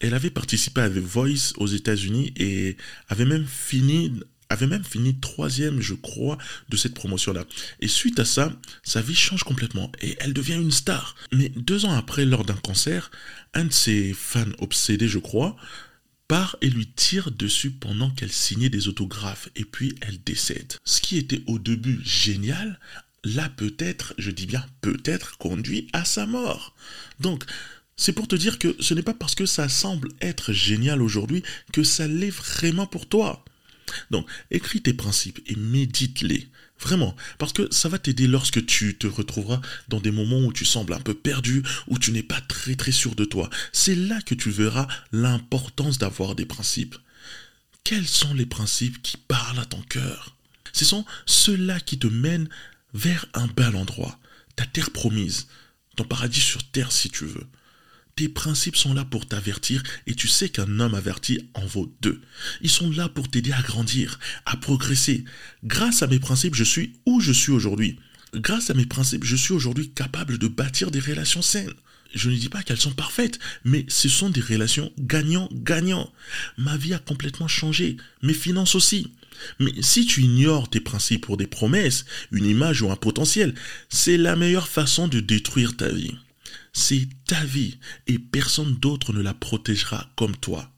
Elle 0.00 0.14
avait 0.14 0.30
participé 0.30 0.80
à 0.80 0.88
The 0.88 0.98
Voice 0.98 1.52
aux 1.56 1.66
États-Unis 1.66 2.32
et 2.36 2.76
avait 3.08 3.24
même 3.24 3.46
fini 3.46 4.12
avait 4.50 4.66
même 4.66 4.84
fini 4.84 5.18
troisième, 5.18 5.80
je 5.80 5.94
crois, 5.94 6.38
de 6.68 6.76
cette 6.76 6.94
promotion-là. 6.94 7.44
Et 7.80 7.88
suite 7.88 8.18
à 8.18 8.24
ça, 8.24 8.52
sa 8.82 9.02
vie 9.02 9.14
change 9.14 9.44
complètement 9.44 9.92
et 10.00 10.16
elle 10.20 10.32
devient 10.32 10.54
une 10.54 10.70
star. 10.70 11.14
Mais 11.32 11.50
deux 11.50 11.84
ans 11.84 11.92
après, 11.92 12.24
lors 12.24 12.44
d'un 12.44 12.54
concert, 12.54 13.10
un 13.54 13.66
de 13.66 13.72
ses 13.72 14.14
fans 14.14 14.46
obsédés, 14.58 15.08
je 15.08 15.18
crois, 15.18 15.56
part 16.28 16.56
et 16.60 16.68
lui 16.68 16.86
tire 16.86 17.30
dessus 17.30 17.70
pendant 17.70 18.10
qu'elle 18.10 18.32
signait 18.32 18.68
des 18.68 18.86
autographes 18.86 19.48
et 19.56 19.64
puis 19.64 19.94
elle 20.02 20.22
décède. 20.22 20.74
Ce 20.84 21.00
qui 21.00 21.16
était 21.16 21.42
au 21.46 21.58
début 21.58 22.00
génial, 22.04 22.78
là 23.24 23.48
peut-être, 23.48 24.14
je 24.18 24.30
dis 24.30 24.46
bien 24.46 24.64
peut-être, 24.82 25.38
conduit 25.38 25.88
à 25.92 26.04
sa 26.04 26.26
mort. 26.26 26.74
Donc, 27.18 27.44
c'est 27.96 28.12
pour 28.12 28.28
te 28.28 28.36
dire 28.36 28.58
que 28.58 28.76
ce 28.78 28.94
n'est 28.94 29.02
pas 29.02 29.14
parce 29.14 29.34
que 29.34 29.46
ça 29.46 29.68
semble 29.68 30.10
être 30.20 30.52
génial 30.52 31.02
aujourd'hui 31.02 31.42
que 31.72 31.82
ça 31.82 32.06
l'est 32.06 32.30
vraiment 32.30 32.86
pour 32.86 33.08
toi. 33.08 33.44
Donc, 34.10 34.26
écris 34.50 34.82
tes 34.82 34.94
principes 34.94 35.40
et 35.46 35.56
médite-les. 35.56 36.48
Vraiment, 36.80 37.16
parce 37.38 37.52
que 37.52 37.66
ça 37.72 37.88
va 37.88 37.98
t'aider 37.98 38.28
lorsque 38.28 38.64
tu 38.64 38.96
te 38.96 39.08
retrouveras 39.08 39.60
dans 39.88 40.00
des 40.00 40.12
moments 40.12 40.44
où 40.44 40.52
tu 40.52 40.64
sembles 40.64 40.92
un 40.92 41.00
peu 41.00 41.14
perdu, 41.14 41.64
où 41.88 41.98
tu 41.98 42.12
n'es 42.12 42.22
pas 42.22 42.40
très 42.40 42.76
très 42.76 42.92
sûr 42.92 43.16
de 43.16 43.24
toi. 43.24 43.50
C'est 43.72 43.96
là 43.96 44.20
que 44.22 44.34
tu 44.34 44.50
verras 44.50 44.86
l'importance 45.10 45.98
d'avoir 45.98 46.36
des 46.36 46.46
principes. 46.46 46.96
Quels 47.82 48.06
sont 48.06 48.34
les 48.34 48.46
principes 48.46 49.02
qui 49.02 49.16
parlent 49.16 49.58
à 49.58 49.64
ton 49.64 49.82
cœur? 49.82 50.36
Ce 50.72 50.84
sont 50.84 51.04
ceux-là 51.26 51.80
qui 51.80 51.98
te 51.98 52.06
mènent 52.06 52.48
vers 52.94 53.26
un 53.34 53.48
bel 53.48 53.74
endroit, 53.74 54.18
ta 54.54 54.64
terre 54.64 54.90
promise, 54.90 55.48
ton 55.96 56.04
paradis 56.04 56.40
sur 56.40 56.62
terre 56.62 56.92
si 56.92 57.10
tu 57.10 57.24
veux. 57.24 57.46
Tes 58.18 58.28
principes 58.28 58.74
sont 58.74 58.94
là 58.94 59.04
pour 59.04 59.26
t'avertir 59.26 59.80
et 60.08 60.14
tu 60.16 60.26
sais 60.26 60.48
qu'un 60.48 60.80
homme 60.80 60.96
averti 60.96 61.38
en 61.54 61.64
vaut 61.64 61.94
deux. 62.02 62.20
Ils 62.62 62.68
sont 62.68 62.90
là 62.90 63.08
pour 63.08 63.30
t'aider 63.30 63.52
à 63.52 63.62
grandir, 63.62 64.18
à 64.44 64.56
progresser. 64.56 65.24
Grâce 65.62 66.02
à 66.02 66.08
mes 66.08 66.18
principes, 66.18 66.56
je 66.56 66.64
suis 66.64 66.94
où 67.06 67.20
je 67.20 67.30
suis 67.30 67.52
aujourd'hui. 67.52 67.96
Grâce 68.34 68.70
à 68.70 68.74
mes 68.74 68.86
principes, 68.86 69.22
je 69.22 69.36
suis 69.36 69.52
aujourd'hui 69.54 69.90
capable 69.90 70.36
de 70.36 70.48
bâtir 70.48 70.90
des 70.90 70.98
relations 70.98 71.42
saines. 71.42 71.72
Je 72.12 72.28
ne 72.28 72.34
dis 72.34 72.48
pas 72.48 72.64
qu'elles 72.64 72.80
sont 72.80 72.90
parfaites, 72.90 73.38
mais 73.62 73.86
ce 73.86 74.08
sont 74.08 74.30
des 74.30 74.40
relations 74.40 74.90
gagnant-gagnant. 74.98 76.12
Ma 76.56 76.76
vie 76.76 76.94
a 76.94 76.98
complètement 76.98 77.46
changé, 77.46 77.98
mes 78.22 78.34
finances 78.34 78.74
aussi. 78.74 79.12
Mais 79.60 79.74
si 79.80 80.06
tu 80.06 80.22
ignores 80.22 80.68
tes 80.68 80.80
principes 80.80 81.24
pour 81.24 81.36
des 81.36 81.46
promesses, 81.46 82.04
une 82.32 82.46
image 82.46 82.82
ou 82.82 82.90
un 82.90 82.96
potentiel, 82.96 83.54
c'est 83.88 84.16
la 84.16 84.34
meilleure 84.34 84.66
façon 84.66 85.06
de 85.06 85.20
détruire 85.20 85.76
ta 85.76 85.88
vie. 85.88 86.16
C'est 86.80 87.08
ta 87.26 87.44
vie 87.44 87.76
et 88.06 88.20
personne 88.20 88.76
d'autre 88.76 89.12
ne 89.12 89.20
la 89.20 89.34
protégera 89.34 90.08
comme 90.14 90.36
toi. 90.36 90.70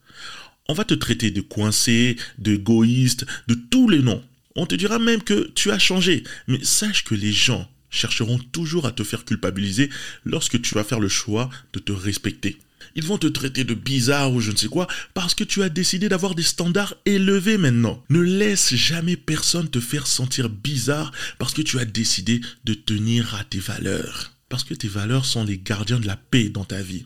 On 0.67 0.73
va 0.73 0.83
te 0.83 0.95
traiter 0.95 1.29
de 1.29 1.41
coincé, 1.41 2.17
d'égoïste, 2.39 3.27
de 3.47 3.53
tous 3.53 3.87
les 3.87 4.01
noms. 4.01 4.23
On 4.55 4.65
te 4.65 4.73
dira 4.73 4.97
même 4.97 5.21
que 5.21 5.51
tu 5.53 5.69
as 5.69 5.77
changé. 5.77 6.23
Mais 6.47 6.61
sache 6.63 7.03
que 7.03 7.13
les 7.13 7.31
gens 7.31 7.69
chercheront 7.91 8.39
toujours 8.39 8.87
à 8.87 8.91
te 8.91 9.03
faire 9.03 9.25
culpabiliser 9.25 9.91
lorsque 10.25 10.59
tu 10.59 10.73
vas 10.73 10.83
faire 10.83 10.99
le 10.99 11.07
choix 11.07 11.51
de 11.71 11.79
te 11.79 11.91
respecter. 11.91 12.57
Ils 12.95 13.05
vont 13.05 13.19
te 13.19 13.27
traiter 13.27 13.63
de 13.63 13.75
bizarre 13.75 14.33
ou 14.33 14.41
je 14.41 14.51
ne 14.51 14.57
sais 14.57 14.69
quoi 14.69 14.87
parce 15.13 15.35
que 15.35 15.43
tu 15.43 15.61
as 15.61 15.69
décidé 15.69 16.09
d'avoir 16.09 16.33
des 16.33 16.41
standards 16.41 16.95
élevés 17.05 17.59
maintenant. 17.59 18.03
Ne 18.09 18.21
laisse 18.21 18.73
jamais 18.73 19.17
personne 19.17 19.69
te 19.69 19.79
faire 19.79 20.07
sentir 20.07 20.49
bizarre 20.49 21.11
parce 21.37 21.53
que 21.53 21.61
tu 21.61 21.77
as 21.77 21.85
décidé 21.85 22.41
de 22.65 22.73
tenir 22.73 23.35
à 23.35 23.43
tes 23.43 23.59
valeurs. 23.59 24.31
Parce 24.51 24.65
que 24.65 24.73
tes 24.73 24.89
valeurs 24.89 25.25
sont 25.25 25.45
les 25.45 25.57
gardiens 25.57 26.01
de 26.01 26.05
la 26.05 26.17
paix 26.17 26.49
dans 26.49 26.65
ta 26.65 26.81
vie. 26.81 27.05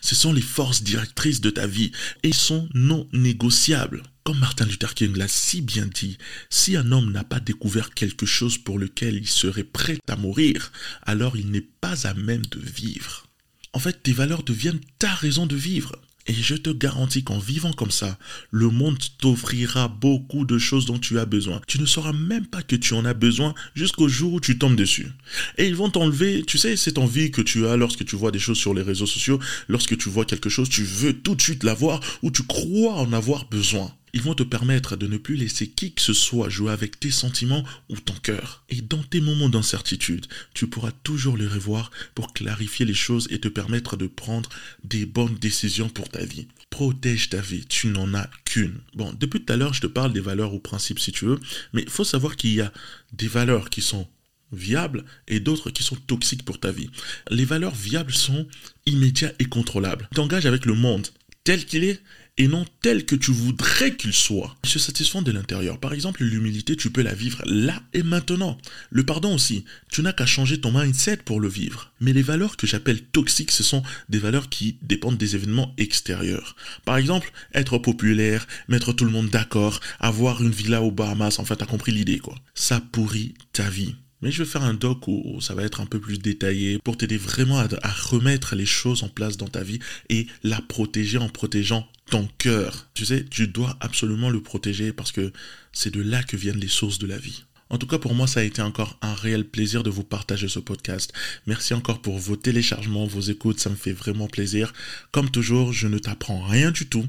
Ce 0.00 0.14
sont 0.14 0.32
les 0.32 0.40
forces 0.40 0.84
directrices 0.84 1.40
de 1.40 1.50
ta 1.50 1.66
vie 1.66 1.90
et 2.22 2.32
sont 2.32 2.68
non 2.72 3.08
négociables. 3.12 4.04
Comme 4.22 4.38
Martin 4.38 4.64
Luther 4.64 4.94
King 4.94 5.16
l'a 5.16 5.26
si 5.26 5.60
bien 5.60 5.86
dit, 5.86 6.18
si 6.50 6.76
un 6.76 6.92
homme 6.92 7.10
n'a 7.10 7.24
pas 7.24 7.40
découvert 7.40 7.90
quelque 7.94 8.26
chose 8.26 8.58
pour 8.58 8.78
lequel 8.78 9.16
il 9.16 9.26
serait 9.26 9.64
prêt 9.64 9.98
à 10.06 10.14
mourir, 10.14 10.70
alors 11.02 11.36
il 11.36 11.50
n'est 11.50 11.68
pas 11.80 12.06
à 12.06 12.14
même 12.14 12.46
de 12.46 12.60
vivre. 12.60 13.26
En 13.72 13.80
fait, 13.80 14.04
tes 14.04 14.12
valeurs 14.12 14.44
deviennent 14.44 14.80
ta 15.00 15.12
raison 15.12 15.46
de 15.46 15.56
vivre. 15.56 15.96
Et 16.26 16.32
je 16.32 16.54
te 16.54 16.70
garantis 16.70 17.22
qu'en 17.22 17.38
vivant 17.38 17.72
comme 17.72 17.90
ça, 17.90 18.18
le 18.50 18.70
monde 18.70 18.98
t'offrira 19.18 19.88
beaucoup 19.88 20.46
de 20.46 20.58
choses 20.58 20.86
dont 20.86 20.98
tu 20.98 21.18
as 21.18 21.26
besoin. 21.26 21.60
Tu 21.66 21.78
ne 21.78 21.86
sauras 21.86 22.12
même 22.12 22.46
pas 22.46 22.62
que 22.62 22.76
tu 22.76 22.94
en 22.94 23.04
as 23.04 23.12
besoin 23.12 23.54
jusqu'au 23.74 24.08
jour 24.08 24.32
où 24.32 24.40
tu 24.40 24.58
tombes 24.58 24.76
dessus. 24.76 25.12
Et 25.58 25.66
ils 25.66 25.76
vont 25.76 25.90
t'enlever, 25.90 26.42
tu 26.42 26.56
sais, 26.56 26.76
cette 26.76 26.98
envie 26.98 27.30
que 27.30 27.42
tu 27.42 27.66
as 27.66 27.76
lorsque 27.76 28.06
tu 28.06 28.16
vois 28.16 28.30
des 28.30 28.38
choses 28.38 28.58
sur 28.58 28.72
les 28.72 28.82
réseaux 28.82 29.06
sociaux, 29.06 29.38
lorsque 29.68 29.98
tu 29.98 30.08
vois 30.08 30.24
quelque 30.24 30.48
chose, 30.48 30.68
tu 30.70 30.82
veux 30.82 31.12
tout 31.12 31.34
de 31.34 31.42
suite 31.42 31.62
l'avoir 31.62 32.00
ou 32.22 32.30
tu 32.30 32.42
crois 32.42 32.94
en 32.94 33.12
avoir 33.12 33.44
besoin. 33.50 33.92
Ils 34.14 34.22
vont 34.22 34.34
te 34.34 34.44
permettre 34.44 34.94
de 34.94 35.08
ne 35.08 35.16
plus 35.16 35.34
laisser 35.34 35.68
qui 35.68 35.92
que 35.92 36.00
ce 36.00 36.12
soit 36.12 36.48
jouer 36.48 36.70
avec 36.70 37.00
tes 37.00 37.10
sentiments 37.10 37.64
ou 37.88 37.96
ton 37.96 38.14
cœur. 38.14 38.62
Et 38.68 38.80
dans 38.80 39.02
tes 39.02 39.20
moments 39.20 39.48
d'incertitude, 39.48 40.26
tu 40.54 40.68
pourras 40.68 40.92
toujours 41.02 41.36
les 41.36 41.48
revoir 41.48 41.90
pour 42.14 42.32
clarifier 42.32 42.86
les 42.86 42.94
choses 42.94 43.26
et 43.30 43.40
te 43.40 43.48
permettre 43.48 43.96
de 43.96 44.06
prendre 44.06 44.48
des 44.84 45.04
bonnes 45.04 45.34
décisions 45.34 45.88
pour 45.88 46.08
ta 46.08 46.24
vie. 46.24 46.46
Protège 46.70 47.28
ta 47.30 47.40
vie, 47.40 47.66
tu 47.66 47.88
n'en 47.88 48.14
as 48.14 48.30
qu'une. 48.44 48.78
Bon, 48.94 49.12
depuis 49.18 49.44
tout 49.44 49.52
à 49.52 49.56
l'heure, 49.56 49.74
je 49.74 49.80
te 49.80 49.88
parle 49.88 50.12
des 50.12 50.20
valeurs 50.20 50.54
ou 50.54 50.60
principes 50.60 51.00
si 51.00 51.10
tu 51.10 51.24
veux, 51.24 51.40
mais 51.72 51.82
il 51.82 51.90
faut 51.90 52.04
savoir 52.04 52.36
qu'il 52.36 52.54
y 52.54 52.60
a 52.60 52.72
des 53.12 53.28
valeurs 53.28 53.68
qui 53.68 53.82
sont 53.82 54.06
viables 54.52 55.04
et 55.26 55.40
d'autres 55.40 55.70
qui 55.70 55.82
sont 55.82 55.96
toxiques 55.96 56.44
pour 56.44 56.60
ta 56.60 56.70
vie. 56.70 56.88
Les 57.30 57.44
valeurs 57.44 57.74
viables 57.74 58.14
sont 58.14 58.46
immédiates 58.86 59.34
et 59.40 59.46
contrôlables. 59.46 60.08
T'engages 60.14 60.46
avec 60.46 60.66
le 60.66 60.74
monde 60.74 61.08
tel 61.44 61.66
qu'il 61.66 61.84
est 61.84 62.00
et 62.36 62.48
non 62.48 62.64
tel 62.80 63.06
que 63.06 63.14
tu 63.14 63.30
voudrais 63.30 63.96
qu'il 63.96 64.12
soit. 64.12 64.56
Se 64.64 64.78
satisfont 64.78 65.22
de 65.22 65.30
l'intérieur. 65.30 65.78
Par 65.78 65.92
exemple, 65.92 66.24
l'humilité, 66.24 66.76
tu 66.76 66.90
peux 66.90 67.02
la 67.02 67.14
vivre 67.14 67.42
là 67.46 67.80
et 67.92 68.02
maintenant. 68.02 68.58
Le 68.90 69.04
pardon 69.04 69.34
aussi, 69.34 69.64
tu 69.90 70.02
n'as 70.02 70.12
qu'à 70.12 70.26
changer 70.26 70.60
ton 70.60 70.72
mindset 70.72 71.18
pour 71.18 71.40
le 71.40 71.48
vivre. 71.48 71.92
Mais 72.00 72.12
les 72.12 72.22
valeurs 72.22 72.56
que 72.56 72.66
j'appelle 72.66 73.02
toxiques, 73.02 73.52
ce 73.52 73.62
sont 73.62 73.82
des 74.08 74.18
valeurs 74.18 74.48
qui 74.48 74.78
dépendent 74.82 75.16
des 75.16 75.36
événements 75.36 75.74
extérieurs. 75.78 76.56
Par 76.84 76.96
exemple, 76.96 77.32
être 77.54 77.78
populaire, 77.78 78.46
mettre 78.68 78.92
tout 78.92 79.04
le 79.04 79.10
monde 79.10 79.30
d'accord, 79.30 79.80
avoir 80.00 80.42
une 80.42 80.50
villa 80.50 80.82
aux 80.82 80.90
Bahamas, 80.90 81.38
enfin 81.38 81.56
t'as 81.56 81.66
compris 81.66 81.92
l'idée 81.92 82.18
quoi. 82.18 82.34
Ça 82.54 82.80
pourrit 82.80 83.34
ta 83.52 83.68
vie. 83.68 83.94
Mais 84.24 84.30
je 84.30 84.42
vais 84.42 84.48
faire 84.48 84.62
un 84.62 84.72
doc 84.72 85.06
où 85.06 85.38
ça 85.42 85.54
va 85.54 85.64
être 85.64 85.82
un 85.82 85.86
peu 85.86 86.00
plus 86.00 86.18
détaillé 86.18 86.78
pour 86.78 86.96
t'aider 86.96 87.18
vraiment 87.18 87.58
à, 87.58 87.66
remettre 87.90 88.56
les 88.56 88.64
choses 88.64 89.02
en 89.02 89.08
place 89.08 89.36
dans 89.36 89.48
ta 89.48 89.62
vie 89.62 89.80
et 90.08 90.26
la 90.42 90.62
protéger 90.62 91.18
en 91.18 91.28
protégeant 91.28 91.86
ton 92.10 92.28
cœur. 92.38 92.88
Tu 92.94 93.04
sais, 93.04 93.24
tu 93.24 93.48
dois 93.48 93.76
absolument 93.80 94.30
le 94.30 94.42
protéger 94.42 94.92
parce 94.92 95.12
que 95.12 95.32
c'est 95.72 95.92
de 95.92 96.02
là 96.02 96.22
que 96.22 96.36
viennent 96.36 96.58
les 96.58 96.68
sources 96.68 96.98
de 96.98 97.06
la 97.06 97.18
vie. 97.18 97.44
En 97.70 97.78
tout 97.78 97.86
cas, 97.86 97.98
pour 97.98 98.14
moi, 98.14 98.26
ça 98.26 98.40
a 98.40 98.44
été 98.44 98.62
encore 98.62 98.98
un 99.02 99.14
réel 99.14 99.44
plaisir 99.44 99.82
de 99.82 99.90
vous 99.90 100.04
partager 100.04 100.48
ce 100.48 100.58
podcast. 100.58 101.12
Merci 101.46 101.74
encore 101.74 102.02
pour 102.02 102.18
vos 102.18 102.36
téléchargements, 102.36 103.06
vos 103.06 103.22
écoutes, 103.22 103.58
ça 103.58 103.70
me 103.70 103.74
fait 103.74 103.92
vraiment 103.92 104.28
plaisir. 104.28 104.72
Comme 105.10 105.30
toujours, 105.30 105.72
je 105.72 105.88
ne 105.88 105.98
t'apprends 105.98 106.42
rien 106.42 106.70
du 106.70 106.86
tout 106.86 107.06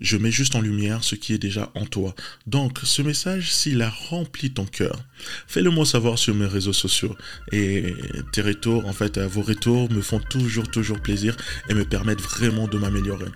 je 0.00 0.16
mets 0.16 0.30
juste 0.30 0.54
en 0.54 0.60
lumière 0.60 1.02
ce 1.02 1.14
qui 1.14 1.34
est 1.34 1.38
déjà 1.38 1.70
en 1.74 1.84
toi. 1.84 2.14
Donc, 2.46 2.78
ce 2.82 3.02
message, 3.02 3.52
s'il 3.52 3.82
a 3.82 3.90
rempli 3.90 4.50
ton 4.50 4.64
cœur, 4.64 4.96
fais-le 5.46 5.70
moi 5.70 5.84
savoir 5.84 6.18
sur 6.18 6.34
mes 6.34 6.46
réseaux 6.46 6.72
sociaux. 6.72 7.16
Et 7.52 7.94
tes 8.32 8.42
retours, 8.42 8.86
en 8.86 8.92
fait, 8.92 9.18
vos 9.18 9.42
retours 9.42 9.90
me 9.90 10.00
font 10.00 10.20
toujours, 10.20 10.68
toujours 10.68 11.00
plaisir 11.00 11.36
et 11.68 11.74
me 11.74 11.84
permettent 11.84 12.20
vraiment 12.20 12.68
de 12.68 12.78
m'améliorer. 12.78 13.26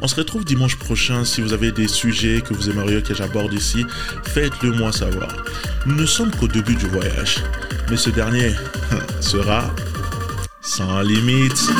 On 0.00 0.08
se 0.08 0.16
retrouve 0.16 0.44
dimanche 0.44 0.76
prochain. 0.76 1.24
Si 1.24 1.40
vous 1.40 1.52
avez 1.52 1.72
des 1.72 1.88
sujets 1.88 2.40
que 2.40 2.54
vous 2.54 2.70
aimeriez 2.70 3.02
que 3.02 3.14
j'aborde 3.14 3.52
ici, 3.52 3.84
faites-le 4.24 4.72
moi 4.72 4.92
savoir. 4.92 5.44
Nous 5.86 5.94
ne 5.94 6.06
sommes 6.06 6.30
qu'au 6.30 6.48
début 6.48 6.76
du 6.76 6.86
voyage, 6.86 7.42
mais 7.90 7.96
ce 7.96 8.10
dernier 8.10 8.52
sera 9.20 9.74
sans 10.60 11.02
limite. 11.02 11.70